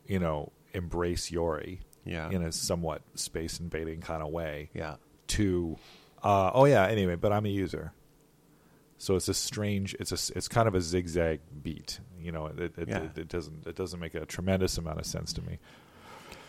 [0.08, 2.30] you know, embrace Yori Yeah.
[2.30, 4.70] in a somewhat space invading kind of way.
[4.74, 4.96] Yeah.
[5.28, 5.78] To,
[6.24, 6.86] uh, oh yeah.
[6.88, 7.94] Anyway, but I'm a user,
[8.98, 9.96] so it's a strange.
[10.00, 10.38] It's a.
[10.38, 12.00] It's kind of a zigzag beat.
[12.26, 13.04] You know, it it, Yeah.
[13.04, 15.60] it, it doesn't it doesn't make a tremendous amount of sense to me.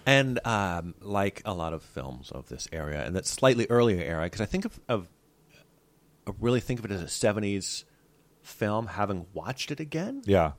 [0.06, 4.24] And um, like a lot of films of this area, and that slightly earlier era,
[4.24, 5.08] because I think of, of
[6.26, 7.84] I really think of it as a '70s
[8.42, 10.52] film, having watched it again, Yeah,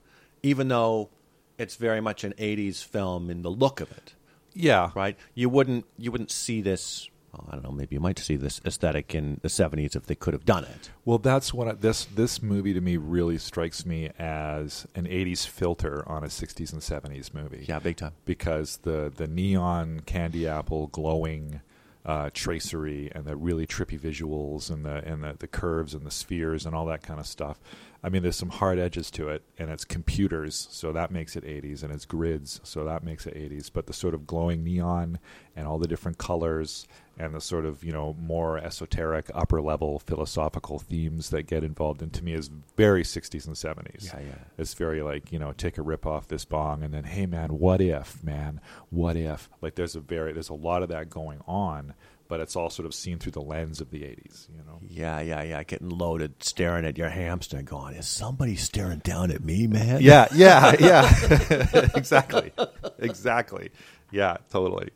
[0.43, 1.09] even though
[1.57, 4.13] it's very much an '80s film in the look of it.
[4.53, 5.18] yeah, Right?
[5.34, 7.09] You wouldn't you wouldn't see this.
[7.47, 7.71] I don't know.
[7.71, 10.91] Maybe you might see this aesthetic in the '70s if they could have done it.
[11.05, 15.45] Well, that's what I, this this movie to me really strikes me as an '80s
[15.47, 17.65] filter on a '60s and '70s movie.
[17.67, 18.13] Yeah, big time.
[18.25, 21.61] because the the neon candy apple glowing
[22.05, 26.11] uh, tracery and the really trippy visuals and the and the, the curves and the
[26.11, 27.59] spheres and all that kind of stuff.
[28.08, 31.43] I mean, there's some hard edges to it, and it's computers, so that makes it
[31.43, 33.70] 80s, and it's grids, so that makes it 80s.
[33.72, 35.20] But the sort of glowing neon
[35.58, 36.88] and all the different colors
[37.20, 42.01] and the sort of you know more esoteric, upper level philosophical themes that get involved
[42.01, 44.05] in to me is very 60s and 70s.
[44.05, 44.36] Yeah, yeah.
[44.58, 47.60] It's very like you know, take a rip off this bong, and then hey man,
[47.60, 49.49] what if man, what if?
[49.62, 51.93] Like there's a very there's a lot of that going on
[52.28, 54.47] but it's all sort of seen through the lens of the '80s.
[54.49, 54.80] You know.
[54.88, 55.63] Yeah, yeah, yeah.
[55.63, 60.28] Getting loaded, staring at your hamster, going, "Is somebody staring down at me, man?" Yeah,
[60.34, 61.89] yeah, yeah.
[61.95, 62.53] exactly,
[62.99, 63.71] exactly.
[64.11, 64.89] Yeah, totally.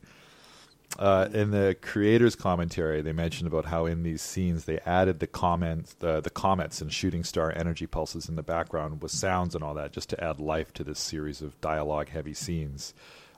[1.00, 5.28] Uh, in the creators' commentary, they mentioned about how in these scenes they added the
[5.28, 9.64] comments, the the comets and shooting star energy pulses in the background with sounds and
[9.64, 12.94] all that, just to add life to this series of dialogue-heavy scenes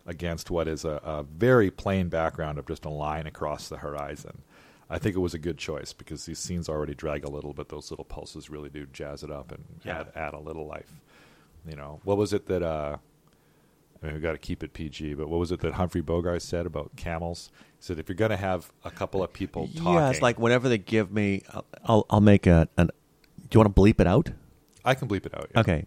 [0.05, 4.41] against what is a, a very plain background of just a line across the horizon.
[4.89, 7.69] I think it was a good choice because these scenes already drag a little, but
[7.69, 10.01] those little pulses really do jazz it up and Yeah.
[10.01, 10.91] add add a little life.
[11.67, 12.61] You know, what was it that?
[12.61, 12.97] Uh,
[14.01, 16.41] I mean, we got to keep it PG, but what was it that Humphrey Bogart
[16.41, 17.49] said about camels?
[17.59, 20.37] He said, if you're going to have a couple of people talking, Yeah, it's like
[20.37, 22.67] whenever they give me, I'll I'll, I'll make a.
[22.77, 24.31] An, do you want to bleep it out?
[24.83, 25.47] I can bleep it out.
[25.53, 25.59] yeah.
[25.61, 25.85] Okay,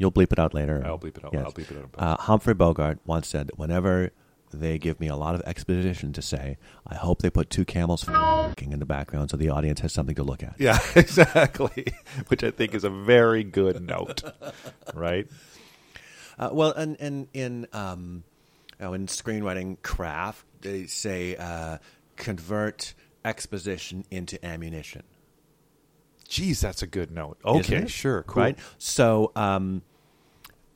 [0.00, 0.82] you'll bleep it out later.
[0.84, 1.32] I'll bleep it out.
[1.32, 1.44] Yes.
[1.44, 1.90] I'll bleep it out.
[1.96, 4.10] Uh, Humphrey Bogart once said that whenever
[4.52, 8.08] they give me a lot of exposition to say, I hope they put two camels
[8.08, 10.56] f***ing in the background so the audience has something to look at.
[10.58, 11.86] yeah, exactly.
[12.26, 14.24] Which I think is a very good note,
[14.92, 15.28] right?
[16.36, 18.24] Uh, well, and, and in um,
[18.80, 21.78] know, in screenwriting craft, they say uh,
[22.16, 22.94] convert
[23.24, 25.02] exposition into ammunition.
[26.28, 27.38] Geez, that's a good note.
[27.44, 28.42] Okay, sure, cool.
[28.42, 28.58] Right.
[28.78, 29.82] So, um,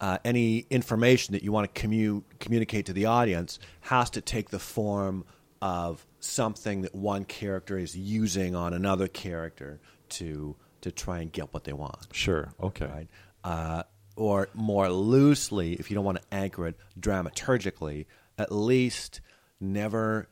[0.00, 4.50] uh, any information that you want to commu- communicate to the audience has to take
[4.50, 5.24] the form
[5.62, 11.54] of something that one character is using on another character to to try and get
[11.54, 11.96] what they want.
[12.12, 12.52] Sure.
[12.62, 12.86] Okay.
[12.86, 13.08] Right.
[13.42, 13.82] Uh,
[14.16, 18.04] or more loosely, if you don't want to anchor it dramaturgically,
[18.36, 19.22] at least
[19.58, 20.28] never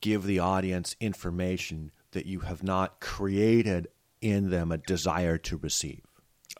[0.00, 3.88] give the audience information that you have not created
[4.20, 6.00] in them a desire to receive.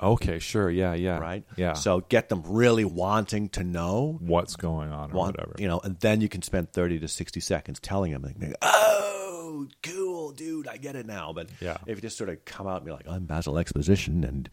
[0.00, 0.68] Okay, sure.
[0.70, 1.18] Yeah, yeah.
[1.18, 1.44] Right?
[1.56, 1.74] Yeah.
[1.74, 4.18] So get them really wanting to know.
[4.20, 5.54] what's going on or Want, whatever.
[5.58, 9.66] you know, and then you can spend thirty to sixty seconds telling them, like, "Oh,
[9.82, 11.76] cool, dude, I get it now." But Yeah.
[11.86, 14.48] if you just sort of come out and be like, "I'm Basil Exposition," and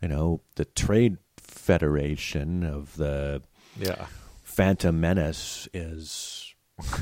[0.00, 3.42] you know, the Trade Federation of the
[3.78, 4.06] Yeah.
[4.44, 6.54] Phantom Menace is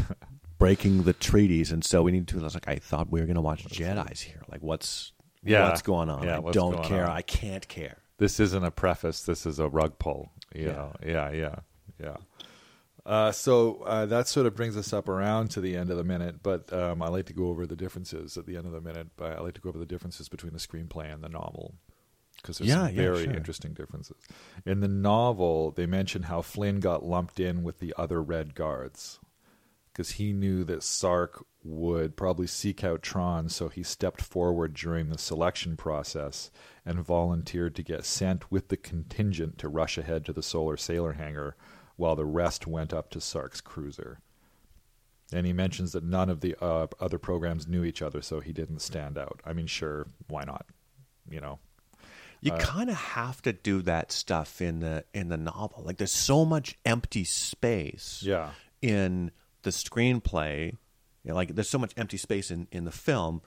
[0.58, 2.40] breaking the treaties, and so we need to.
[2.40, 4.42] I was like, I thought we were going to watch Jedi's here.
[4.48, 5.12] Like, what's
[5.44, 5.68] Yeah.
[5.68, 6.24] what's going on?
[6.24, 7.04] Yeah, I don't care.
[7.06, 7.10] on?
[7.16, 7.98] I can't care.
[8.18, 9.22] This isn't a preface.
[9.22, 10.30] This is a rug pull.
[10.54, 10.72] You Yeah.
[10.72, 10.92] know?
[11.04, 11.54] Yeah, yeah,
[12.00, 12.16] yeah.
[13.06, 16.04] Uh, so uh, that sort of brings us up around to the end of the
[16.04, 18.80] minute, but um, I like to go over the differences at the end of the
[18.80, 19.08] minute.
[19.16, 21.74] But I like to go over the differences between the screenplay and the novel
[22.36, 23.34] because there's Yeah, some yeah, very sure.
[23.34, 24.16] interesting differences.
[24.64, 29.18] In the novel, they mention how Flynn got lumped in with the other Red Guards
[29.94, 35.08] because he knew that Sark would probably seek out Tron, so he stepped forward during
[35.08, 36.50] the selection process
[36.84, 41.12] and volunteered to get sent with the contingent to rush ahead to the solar sailor
[41.12, 41.56] hangar
[41.96, 44.18] while the rest went up to Sark's cruiser.
[45.32, 48.52] And he mentions that none of the uh, other programs knew each other, so he
[48.52, 49.40] didn't stand out.
[49.46, 50.66] I mean, sure, why not?
[51.30, 51.60] You know,
[52.40, 55.82] You Uh, kind of have to do that stuff in the in the novel.
[55.84, 58.22] Like, there's so much empty space.
[58.26, 58.50] yeah,
[58.82, 59.30] in
[59.64, 60.76] the screenplay, you
[61.30, 63.42] know, like there's so much empty space in, in the film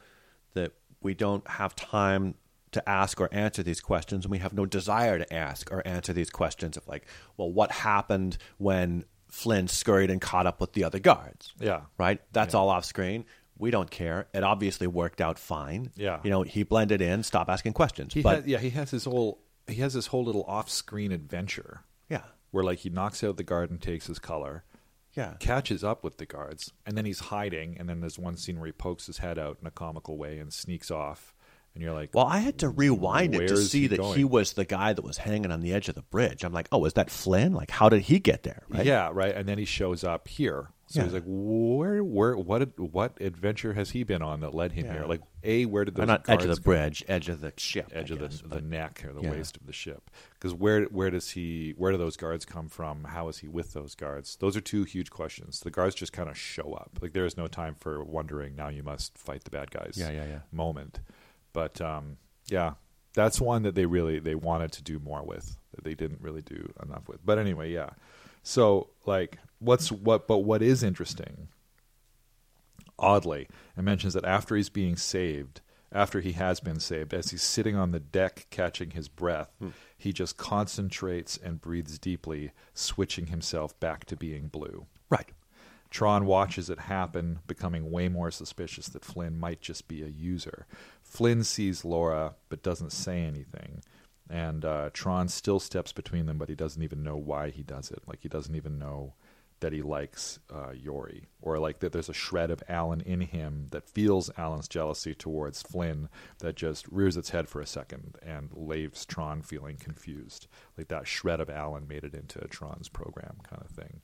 [0.54, 2.36] that we don't have time
[2.72, 6.12] to ask or answer these questions, and we have no desire to ask or answer
[6.12, 7.06] these questions of like,
[7.38, 11.54] well, what happened when Flynn scurried and caught up with the other guards?
[11.60, 12.22] yeah, Right?
[12.34, 12.60] That's Yeah.
[12.60, 13.26] all off screen.
[13.58, 14.28] We don't care.
[14.34, 15.92] It obviously worked out fine.
[15.96, 16.20] Yeah.
[16.24, 18.14] You know, he blended in, stop asking questions.
[18.14, 21.82] He but had, yeah, he has his whole he has his whole little off-screen adventure
[22.10, 22.22] yeah.
[22.52, 24.64] where like he knocks out the guard and takes his color,
[25.18, 25.34] Yeah.
[25.40, 27.76] catches up with the guards, and then he's hiding.
[27.80, 30.38] And then there's one scene where he pokes his head out in a comical way
[30.38, 31.34] and sneaks off.
[31.78, 34.18] And you're like, Well, I had to rewind it to see he that going?
[34.18, 36.44] he was the guy that was hanging on the edge of the bridge.
[36.44, 37.54] I'm like, oh, is that Flynn?
[37.54, 38.64] Like, how did he get there?
[38.68, 38.84] Right?
[38.84, 39.36] yeah, right.
[39.36, 40.70] And then he shows up here.
[40.90, 44.86] So he's like, where, where, what, what adventure has he been on that led him
[44.88, 44.94] Yeah.
[44.94, 45.06] here?
[45.06, 46.62] Like, a, where did those not edge of the go?
[46.64, 49.22] bridge, edge of the ship, edge I of the, guess, the but- neck or the
[49.22, 49.32] Yeah.
[49.32, 50.10] waist of the ship.
[50.34, 53.04] Because where where does he where do those guards come from?
[53.04, 54.36] How is he with those guards?
[54.38, 55.60] Those are two huge questions.
[55.60, 57.00] The guards just kind of show up.
[57.02, 58.56] Like there is no time for wondering.
[58.56, 59.96] Now you must fight the bad guys.
[59.98, 60.40] Yeah, yeah, yeah.
[60.52, 61.00] Moment,
[61.58, 62.18] but um,
[62.50, 62.74] yeah,
[63.16, 66.44] that's one that they really they wanted to do more with that they didn't really
[66.44, 67.26] do enough with.
[67.26, 67.90] But anyway, yeah.
[68.44, 70.28] So like, what's what?
[70.28, 71.48] But what is interesting
[73.00, 77.42] oddly, it mentions that after he's being saved, after he has been saved, as he's
[77.42, 79.50] sitting on the deck catching his breath,
[79.98, 84.86] he just concentrates and breathes deeply, switching himself back to being blue.
[85.10, 85.32] Right.
[85.90, 90.66] Tron watches it happen, becoming way more suspicious that Flynn might just be a user.
[91.08, 93.82] Flynn sees Laura, but doesn't say anything.
[94.30, 97.92] And uh, Tron still steps between them, but he doesn't even know why he does
[97.92, 98.04] it.
[98.06, 99.14] Like, he doesn't even know
[99.60, 103.68] that he likes uh, Yori, or like that there's a shred of Alan in him
[103.72, 108.50] that feels Alan's jealousy towards Flynn that just rears its head for a second and
[108.54, 110.48] leaves Tron feeling confused.
[110.78, 114.02] Like that shred of Alan made it into Tron's program, kind of thing.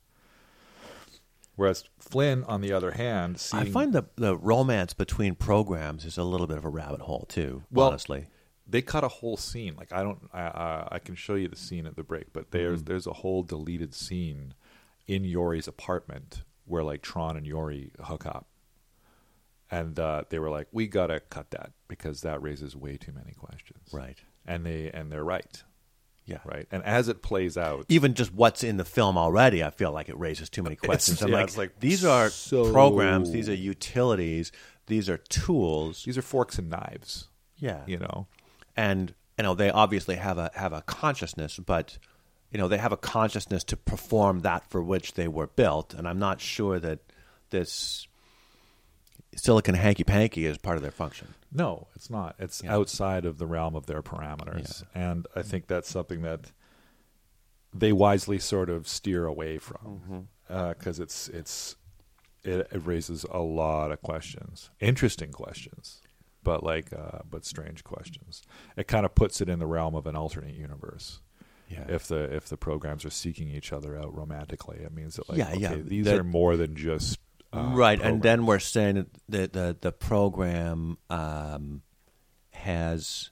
[1.55, 6.17] Whereas Flynn, on the other hand, seeing, I find the the romance between programs is
[6.17, 7.63] a little bit of a rabbit hole too.
[7.71, 8.27] Well, honestly,
[8.67, 9.75] they cut a whole scene.
[9.75, 12.51] Like I don't, I I, I can show you the scene at the break, but
[12.51, 12.87] there's Mm-hmm.
[12.87, 14.55] there's a whole deleted scene
[15.05, 18.47] in Yori's apartment where like Tron and Yori hook up,
[19.69, 23.33] and uh, they were like, we gotta cut that because that raises way too many
[23.33, 23.89] questions.
[23.91, 24.17] right?
[24.45, 25.63] And they and they're right,
[26.25, 26.67] Yeah, right.
[26.71, 30.07] And as it plays out, Even just what's in the film already, I feel like
[30.07, 31.21] it raises too many questions.
[31.21, 34.51] I'm yeah, like, like these are so- programs, these are utilities,
[34.87, 36.03] these are tools.
[36.05, 37.27] these are forks and knives.
[37.57, 38.27] Yeah, You know,
[38.75, 41.97] and you know they obviously have a have a consciousness, but
[42.51, 46.07] you know they have a consciousness to perform that for which they were built, and
[46.07, 46.99] I'm not sure that
[47.51, 48.07] this
[49.35, 51.33] silicon hanky panky is part of their function.
[51.51, 52.35] No, it's not.
[52.39, 52.75] It's Yeah.
[52.75, 54.83] outside of the realm of their parameters.
[54.95, 56.51] And I think that's something that
[57.73, 61.75] they wisely sort of steer away from because it's it's
[62.43, 66.01] it, it raises a lot of questions, interesting questions,
[66.43, 68.43] but like uh, but strange questions.
[68.75, 71.21] It kind of puts it in the realm of an alternate universe.
[71.69, 71.85] Yeah.
[71.87, 75.37] If the if the programs are seeking each other out romantically, it means that like
[75.37, 77.17] Yeah, okay, yeah, these that- are more than just
[77.53, 81.81] uh, right, and then we're saying that the the, the program um,
[82.51, 83.29] has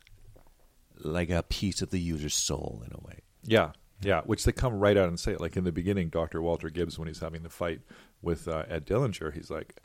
[0.97, 3.19] like a piece of the user's soul in a way.
[3.43, 4.21] Yeah, yeah.
[4.21, 5.41] Which they come right out and say it.
[5.41, 6.41] Like in the beginning, Dr.
[6.41, 7.81] Walter Gibbs, when he's having the fight
[8.21, 9.81] with uh, Ed Dillinger, he's like,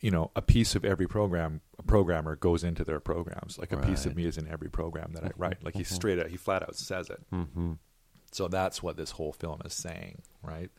[0.00, 3.58] you know, a piece of every program a programmer goes into their programs.
[3.58, 5.62] Like a piece of me is in every program that I write.
[5.64, 7.20] Like he straight out, he flat out says it.
[7.32, 7.72] Mm-hmm.
[8.32, 10.70] So that's what this whole film is saying, right?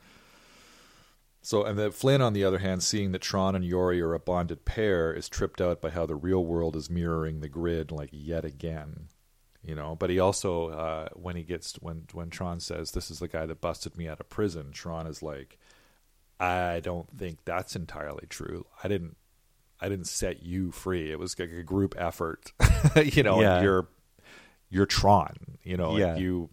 [1.42, 4.20] So, and then Flynn, on the other hand, seeing that Tron and Yori are a
[4.20, 8.10] bonded pair, is tripped out by how the real world is mirroring the grid, like
[8.12, 9.08] yet again,
[9.64, 9.96] you know.
[9.96, 13.48] But he also, uh, when he gets when when Tron says, "This is the guy
[13.48, 15.58] that busted me out of prison," Tron is like,
[16.40, 18.68] "I don't think that's entirely true.
[18.84, 19.18] I didn't,
[19.80, 21.12] I didn't set you free.
[21.12, 22.52] It was like a group effort,
[23.04, 23.42] you know.
[23.42, 23.56] Yeah.
[23.56, 23.88] And you're
[24.70, 25.98] you're Tron, you know.
[25.98, 26.14] Yeah.
[26.14, 26.50] And you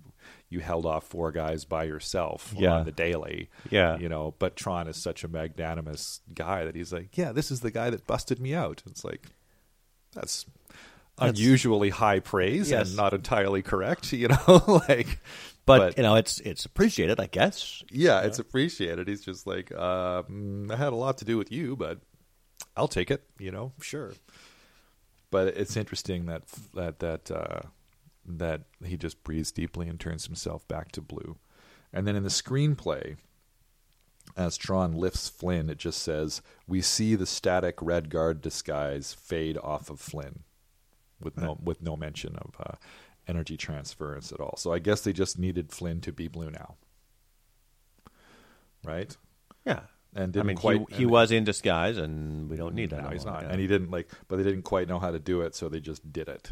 [0.51, 2.73] you held off four guys by yourself Yeah.
[2.77, 3.51] on the daily.
[3.71, 3.99] Yeah.
[3.99, 7.61] You know, but Tron is such a magnanimous guy that he's like, Yeah, this is
[7.61, 8.83] the guy that busted me out.
[8.87, 9.27] It's like
[10.15, 10.47] that's
[11.19, 12.89] That's- unusually high praise Yes.
[12.89, 15.21] and not entirely correct, you know, like
[15.67, 17.83] But, you know, it's it's appreciated, I guess.
[17.91, 19.07] yeah, it's appreciated.
[19.07, 21.99] He's just like, um, I had a lot to do with you, but
[22.75, 23.23] I'll take it.
[23.39, 24.15] You know, sure.
[25.31, 26.45] But it's interesting that
[26.75, 27.61] that that uh,
[28.29, 31.37] that he just breathes deeply and turns himself back to blue.
[31.93, 33.17] And then in the screenplay,
[34.37, 39.57] as Tron lifts Flynn, it just says, "We see the static red guard disguise fade
[39.59, 40.41] off of Flynn,"
[41.21, 42.75] with no with no mention of uh,
[43.27, 44.57] energy transference at all.
[44.59, 46.77] So I guess they just needed Flynn to be blue now,
[48.85, 49.17] right?
[49.65, 49.81] Yeah.
[50.15, 50.87] And I didn't mean, quite.
[50.91, 53.01] he, he was in disguise, and we don't need that.
[53.03, 53.51] No, no he's not, Yeah.
[53.51, 55.81] and he didn't like, but they didn't quite know how to do it, so they
[55.81, 56.51] just did it.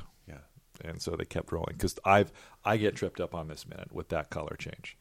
[0.85, 1.75] And so they kept rolling.
[1.77, 2.33] Because I've
[2.65, 4.97] I get tripped up on this minute with that color change.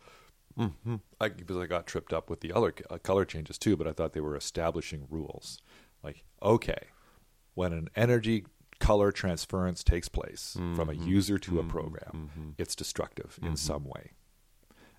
[0.58, 0.96] Mm-hmm.
[1.20, 3.92] I, because I got tripped up with the other uh, color changes too, but I
[3.92, 5.60] thought they were establishing rules.
[6.02, 6.88] Like, okay,
[7.56, 8.46] when an energy
[8.80, 11.02] color transference takes place from Mm-hmm.
[11.02, 14.12] a user to a program, it's destructive in some way.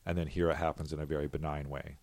[0.05, 1.97] And then here it happens in a very benign way.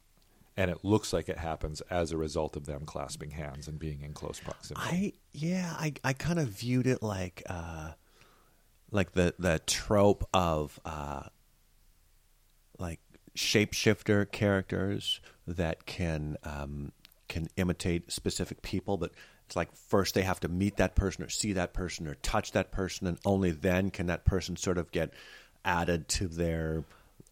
[0.56, 4.02] And it looks like it happens as a result of them clasping hands and being
[4.02, 4.86] in close proximity.
[4.86, 7.94] I yeah, I I kind of viewed it like uh
[8.94, 11.24] like the the trope of uh
[12.80, 13.00] like
[13.36, 16.92] shapeshifter characters that can um
[17.28, 19.12] can imitate specific people but
[19.46, 22.52] it's like first they have to meet that person or see that person or touch
[22.52, 25.12] that person and only then can that person sort of get
[25.66, 26.84] added to their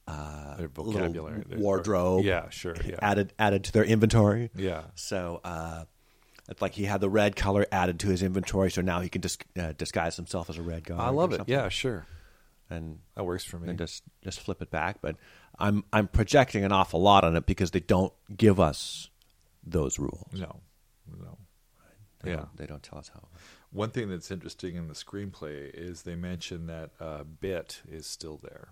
[0.07, 2.95] uh Their vocabulary, their- wardrobe Yeah, sure, yeah.
[3.01, 4.83] added added to their inventory Yeah.
[4.95, 5.85] so uh,
[6.51, 9.21] it's like he had the red color added to his inventory, so now he can
[9.21, 10.97] dis- uh, disguise himself as a red guy.
[10.97, 11.41] I love it.
[11.47, 12.05] Yeah, sure.
[12.69, 13.69] and That works for me.
[13.69, 14.97] and just just flip it back.
[15.01, 15.15] But
[15.57, 19.09] I'm I'm projecting an awful lot on it because they don't give us
[19.63, 20.27] those rules.
[20.33, 20.61] no,
[21.19, 21.37] no.
[22.23, 22.37] They Yeah.
[22.37, 23.27] don't, they don't tell us how.
[23.71, 28.37] One thing that's interesting in the screenplay is they mention that uh, Bit is still
[28.43, 28.69] there.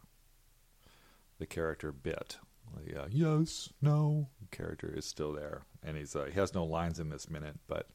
[1.39, 2.37] The character Bit.
[2.85, 4.27] the uh, yes, no.
[4.51, 7.87] Character is still there, and he's uh, he has no lines in this minute, but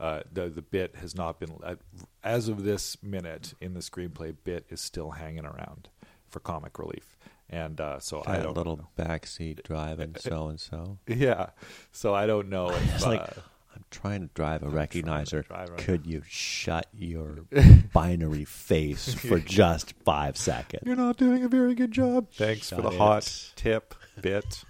[0.00, 1.74] uh, the the Bit has not been uh,
[2.22, 4.34] as of this minute in the screenplay.
[4.44, 5.88] Bit is still hanging around,
[6.28, 7.16] for comic relief.
[7.50, 8.88] And uh, so Got I a don't little know.
[8.98, 10.98] backseat driving so and so.
[11.06, 11.46] Yeah.
[11.92, 13.40] So I don't know if It's like uh,
[13.74, 15.46] I'm trying to drive a to recognizer.
[15.46, 17.46] drive a- Could you shut your
[17.94, 20.82] binary face for just five seconds?
[20.84, 22.30] you're not doing a very good job.
[22.32, 24.62] Thanks for Shut the hot tip bit.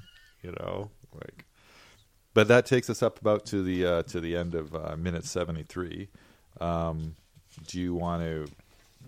[0.44, 1.46] You know, like.
[2.38, 5.24] But that takes us up about to the uh, to the end of uh, minute
[5.24, 6.06] seventy three.
[6.60, 7.16] Um,
[7.66, 8.46] do you want to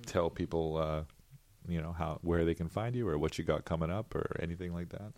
[0.07, 1.03] tell people, uh,
[1.69, 4.37] you know, how where they can find you, or what you got coming up, or
[4.43, 5.13] anything like that?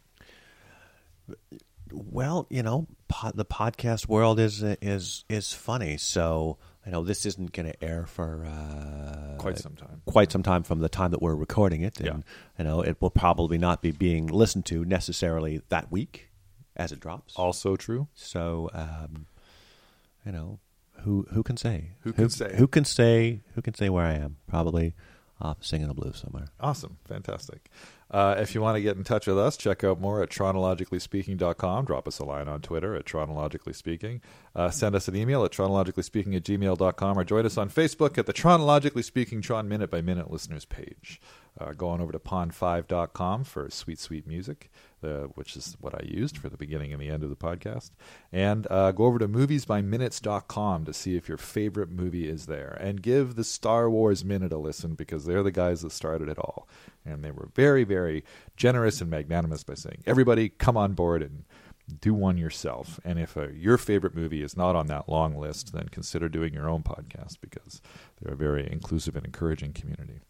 [1.91, 2.87] Well, you know,
[3.35, 5.97] the podcast world is is is funny.
[5.97, 10.03] So I know this isn't going to air for uh, Quite some time.
[10.05, 12.17] quite some time from the time that we're recording it, and Yeah.
[12.59, 16.29] you know it will probably not be being listened to necessarily that week
[16.77, 17.35] as it drops.
[17.37, 18.09] Also true.
[18.15, 19.27] So, um,
[20.25, 20.59] you know,
[21.01, 21.93] who who can say?
[22.01, 22.55] Who can say?
[22.57, 23.41] Who can say?
[23.55, 24.37] Who can say where I am?
[24.47, 24.95] Probably
[25.43, 26.47] off singing the blues somewhere.
[26.61, 26.99] Awesome.
[27.05, 27.69] Fantastic.
[28.11, 31.85] Uh, if you want to get in touch with us, check out more at chronologicallyspeaking.com.
[31.87, 34.21] Drop us a line on Twitter at chronologicallyspeaking.
[34.55, 38.27] Uh, send us an email at chronologicallyspeaking at gmail.com or join us on Facebook at
[38.27, 41.21] the Chronologically Speaking Tron Minute by Minute listeners page.
[41.59, 44.71] Uh, go on over to pond5.com for sweet, sweet music,
[45.35, 47.91] which is what I used for the beginning and the end of the podcast.
[48.33, 52.77] And uh, go over to moviesbyminutes.com to see if your favorite movie is there.
[52.81, 56.39] And give the Star Wars Minute a listen because they're the guys that started it
[56.39, 56.69] all.
[57.05, 58.25] And they were very, very
[58.57, 61.45] generous and magnanimous by saying, everybody come on board and
[62.01, 63.01] do one yourself.
[63.05, 66.55] And if uh, your favorite movie is not on that long list, then consider doing
[66.55, 67.81] your own podcast because
[68.21, 70.21] they're a very inclusive and encouraging community.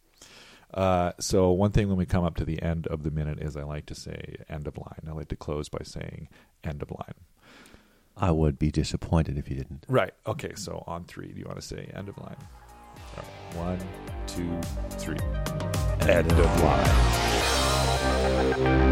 [0.75, 3.57] Uh, so one thing when we come up to the end of the minute is
[3.57, 5.03] I like to say end of line.
[5.09, 6.29] I like to close by saying
[6.65, 7.15] end of line.
[8.17, 9.87] I would be disappointed if you didn't.
[9.89, 10.13] Right.
[10.27, 10.53] Okay.
[10.55, 12.37] So on three, do you want to say end of line?
[13.17, 13.27] Right.
[13.57, 13.79] One,
[14.27, 14.61] two,
[14.99, 15.19] three.
[16.09, 16.63] End of
[18.63, 18.92] line.